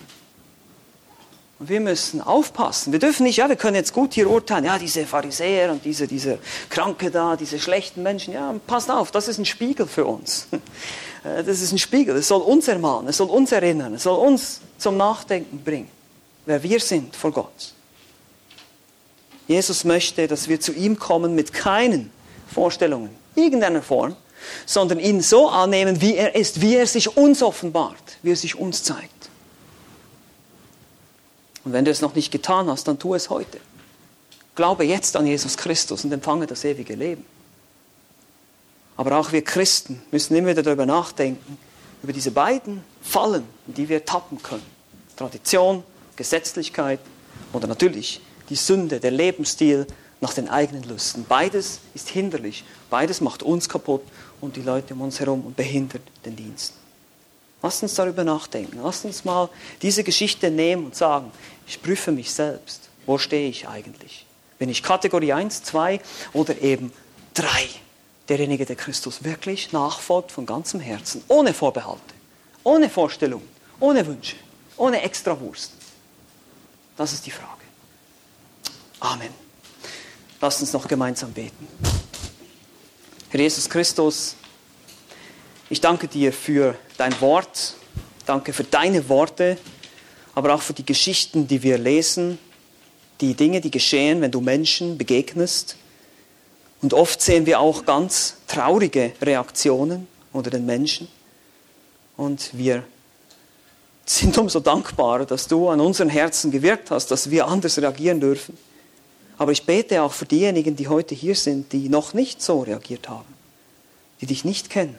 Und 1.59 1.68
wir 1.68 1.81
müssen 1.81 2.20
aufpassen. 2.20 2.92
Wir 2.92 2.98
dürfen 2.98 3.25
nicht, 3.25 3.37
ja, 3.37 3.48
wir 3.48 3.57
können 3.57 3.77
jetzt 3.77 3.92
gut 3.92 4.14
hier 4.14 4.29
urteilen, 4.29 4.64
ja, 4.64 4.79
diese 4.79 5.07
Pharisäer 5.07 5.70
und 5.70 5.85
diese, 5.85 6.09
diese 6.09 6.38
Kranke 6.70 7.11
da, 7.11 7.37
diese 7.37 7.61
schlechten 7.61 8.03
Menschen, 8.03 8.35
ja, 8.35 8.55
passt 8.66 8.90
auf, 8.90 9.12
das 9.12 9.29
ist 9.29 9.38
ein 9.38 9.44
Spiegel 9.44 9.87
für 9.87 10.05
uns. 10.05 10.48
Äh, 11.25 11.44
das 11.44 11.61
ist 11.61 11.70
ein 11.70 11.79
Spiegel, 11.79 12.16
es 12.16 12.27
soll 12.27 12.40
uns 12.40 12.66
ermahnen, 12.66 13.09
es 13.09 13.18
soll 13.18 13.31
uns 13.31 13.53
erinnern, 13.53 13.94
es 13.94 14.03
soll 14.03 14.18
uns 14.18 14.61
zum 14.77 14.96
Nachdenken 14.96 15.62
bringen, 15.62 15.88
wer 16.46 16.61
wir 16.64 16.81
sind 16.81 17.14
vor 17.14 17.31
Gott. 17.31 17.75
Jesus 19.46 19.85
möchte, 19.85 20.27
dass 20.27 20.48
wir 20.48 20.61
zu 20.61 20.72
ihm 20.72 20.98
kommen 20.98 21.37
mit 21.37 21.53
keinen 21.53 22.11
Vorstellungen, 22.53 23.11
irgendeiner 23.37 23.83
Form, 23.83 24.16
sondern 24.67 24.99
ihn 24.99 25.21
so 25.21 25.49
annehmen, 25.49 26.01
wie 26.01 26.17
er 26.17 26.35
ist, 26.35 26.61
wie 26.61 26.77
er 26.77 26.87
sich 26.87 27.17
uns 27.17 27.43
offenbart, 27.43 28.19
wie 28.23 28.33
er 28.33 28.37
sich 28.37 28.59
uns 28.59 28.83
zeigt. 28.83 29.11
Und 31.65 31.73
wenn 31.73 31.85
du 31.85 31.91
es 31.91 32.01
noch 32.01 32.15
nicht 32.15 32.31
getan 32.33 32.69
hast, 32.69 32.89
dann 32.89 32.99
tu 32.99 33.15
es 33.15 33.31
heute. 33.31 33.59
Glaube 34.55 34.85
jetzt 34.85 35.17
an 35.17 35.27
Jesus 35.27 35.57
Christus 35.57 36.05
und 36.05 36.13
empfange 36.13 36.47
das 36.47 36.65
ewige 36.65 36.95
Leben. 36.95 37.25
Aber 38.97 39.17
auch 39.17 39.33
wir 39.33 39.43
Christen 39.43 40.03
müssen 40.11 40.37
immer 40.37 40.49
wieder 40.49 40.63
darüber 40.63 40.87
nachdenken, 40.87 41.59
über 42.03 42.13
diese 42.13 42.31
beiden 42.31 42.83
Fallen, 43.01 43.45
in 43.67 43.75
die 43.75 43.89
wir 43.89 44.05
tappen 44.05 44.43
können. 44.43 44.67
Tradition, 45.17 45.83
Gesetzlichkeit 46.17 47.01
oder 47.53 47.67
natürlich 47.67 48.21
die 48.49 48.57
Sünde, 48.57 49.01
der 49.01 49.11
Lebensstil 49.11 49.87
nach 50.23 50.33
den 50.33 50.49
eigenen 50.49 50.85
Lüsten. 50.85 51.27
Beides 51.29 51.81
ist 51.95 52.09
hinderlich, 52.09 52.65
beides 52.89 53.21
macht 53.21 53.43
uns 53.43 53.69
kaputt 53.69 54.03
und 54.41 54.55
die 54.55 54.63
Leute 54.63 54.95
um 54.95 55.03
uns 55.03 55.19
herum 55.19 55.45
und 55.45 55.57
behindert 55.57 56.03
den 56.25 56.37
Dienst. 56.37 56.75
Lasst 57.61 57.83
uns 57.83 57.95
darüber 57.95 58.23
nachdenken. 58.23 58.79
Lasst 58.83 59.05
uns 59.05 59.25
mal 59.25 59.49
diese 59.83 60.05
Geschichte 60.05 60.51
nehmen 60.51 60.87
und 60.87 60.95
sagen, 60.95 61.31
ich 61.67 61.83
prüfe 61.83 62.13
mich 62.13 62.33
selbst. 62.33 62.89
Wo 63.05 63.19
stehe 63.19 63.49
ich 63.49 63.69
eigentlich? 63.69 64.25
Bin 64.59 64.69
ich 64.69 64.83
Kategorie 64.83 65.33
1, 65.33 65.65
2 65.65 66.01
oder 66.33 66.61
eben 66.61 66.93
3? 67.35 67.47
Derjenige, 68.29 68.65
der 68.65 68.77
Christus 68.77 69.25
wirklich 69.25 69.73
nachfolgt 69.73 70.31
von 70.31 70.47
ganzem 70.47 70.79
Herzen, 70.79 71.25
ohne 71.27 71.53
Vorbehalte, 71.53 72.01
ohne 72.63 72.89
Vorstellung, 72.89 73.43
ohne 73.81 74.07
Wünsche, 74.07 74.37
ohne 74.77 75.03
Extrawurst. 75.03 75.73
Das 76.97 77.13
ist 77.13 77.27
die 77.27 77.33
Frage. 77.33 77.63
Amen. 79.01 79.52
Lasst 80.43 80.61
uns 80.61 80.73
noch 80.73 80.89
gemeinsam 80.89 81.31
beten. 81.31 81.69
Herr 83.31 83.39
Jesus 83.39 83.71
Christus, 83.71 84.35
ich 85.71 85.81
danke 85.81 86.09
dir 86.09 86.33
für 86.33 86.75
dein 86.97 87.19
Wort, 87.21 87.75
danke 88.27 88.53
für 88.53 88.65
deine 88.65 89.09
Worte, 89.09 89.57
aber 90.35 90.53
auch 90.53 90.61
für 90.61 90.73
die 90.73 90.85
Geschichten, 90.85 91.47
die 91.47 91.63
wir 91.63 91.79
lesen, 91.79 92.41
die 93.21 93.35
Dinge, 93.35 93.61
die 93.61 93.71
geschehen, 93.71 94.21
wenn 94.21 94.33
du 94.33 94.41
Menschen 94.41 94.99
begegnest. 94.99 95.77
Und 96.81 96.93
oft 96.93 97.23
sehen 97.23 97.47
wir 97.47 97.61
auch 97.61 97.85
ganz 97.85 98.39
traurige 98.49 99.13
Reaktionen 99.23 100.09
unter 100.33 100.51
den 100.51 100.67
Menschen. 100.67 101.07
Und 102.17 102.51
wir 102.53 102.83
sind 104.05 104.37
umso 104.39 104.59
dankbarer, 104.59 105.25
dass 105.25 105.47
du 105.47 105.69
an 105.69 105.79
unseren 105.79 106.09
Herzen 106.09 106.51
gewirkt 106.51 106.91
hast, 106.91 107.13
dass 107.13 107.31
wir 107.31 107.47
anders 107.47 107.79
reagieren 107.79 108.19
dürfen. 108.19 108.59
Aber 109.38 109.53
ich 109.53 109.64
bete 109.64 110.03
auch 110.03 110.12
für 110.12 110.27
diejenigen, 110.27 110.77
die 110.77 110.88
heute 110.88 111.14
hier 111.14 111.35
sind, 111.35 111.73
die 111.73 111.88
noch 111.88 112.14
nicht 112.14 112.42
so 112.42 112.61
reagiert 112.61 113.09
haben, 113.09 113.33
die 114.21 114.27
dich 114.27 114.45
nicht 114.45 114.71
kennen 114.71 114.97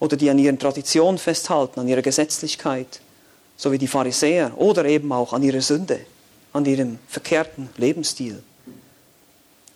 oder 0.00 0.16
die 0.16 0.30
an 0.30 0.38
ihren 0.38 0.58
Traditionen 0.58 1.18
festhalten, 1.18 1.80
an 1.80 1.88
ihrer 1.88 2.02
Gesetzlichkeit, 2.02 3.00
so 3.56 3.72
wie 3.72 3.78
die 3.78 3.88
Pharisäer, 3.88 4.52
oder 4.56 4.84
eben 4.84 5.12
auch 5.12 5.32
an 5.32 5.42
ihrer 5.42 5.60
Sünde, 5.60 6.00
an 6.52 6.64
ihrem 6.64 6.98
verkehrten 7.08 7.68
Lebensstil. 7.76 8.42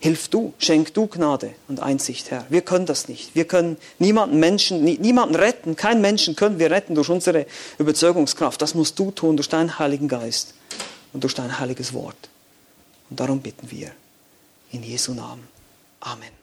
Hilf 0.00 0.26
du, 0.28 0.52
schenk 0.58 0.94
du 0.94 1.06
Gnade 1.06 1.54
und 1.68 1.78
Einsicht, 1.78 2.32
Herr. 2.32 2.44
Wir 2.48 2.62
können 2.62 2.86
das 2.86 3.06
nicht. 3.06 3.36
Wir 3.36 3.44
können 3.44 3.76
niemanden 4.00 4.40
Menschen, 4.40 4.82
niemanden 4.82 5.36
retten. 5.36 5.76
Keinen 5.76 6.00
Menschen 6.00 6.34
können 6.34 6.58
wir 6.58 6.72
retten 6.72 6.96
durch 6.96 7.08
unsere 7.08 7.46
Überzeugungskraft. 7.78 8.60
Das 8.60 8.74
musst 8.74 8.98
du 8.98 9.12
tun 9.12 9.36
durch 9.36 9.48
deinen 9.48 9.78
Heiligen 9.78 10.08
Geist 10.08 10.54
und 11.12 11.22
durch 11.22 11.34
dein 11.34 11.60
heiliges 11.60 11.92
Wort. 11.92 12.31
Und 13.10 13.20
darum 13.20 13.40
bitten 13.40 13.70
wir 13.70 13.92
in 14.70 14.82
Jesu 14.82 15.14
Namen. 15.14 15.46
Amen. 16.00 16.41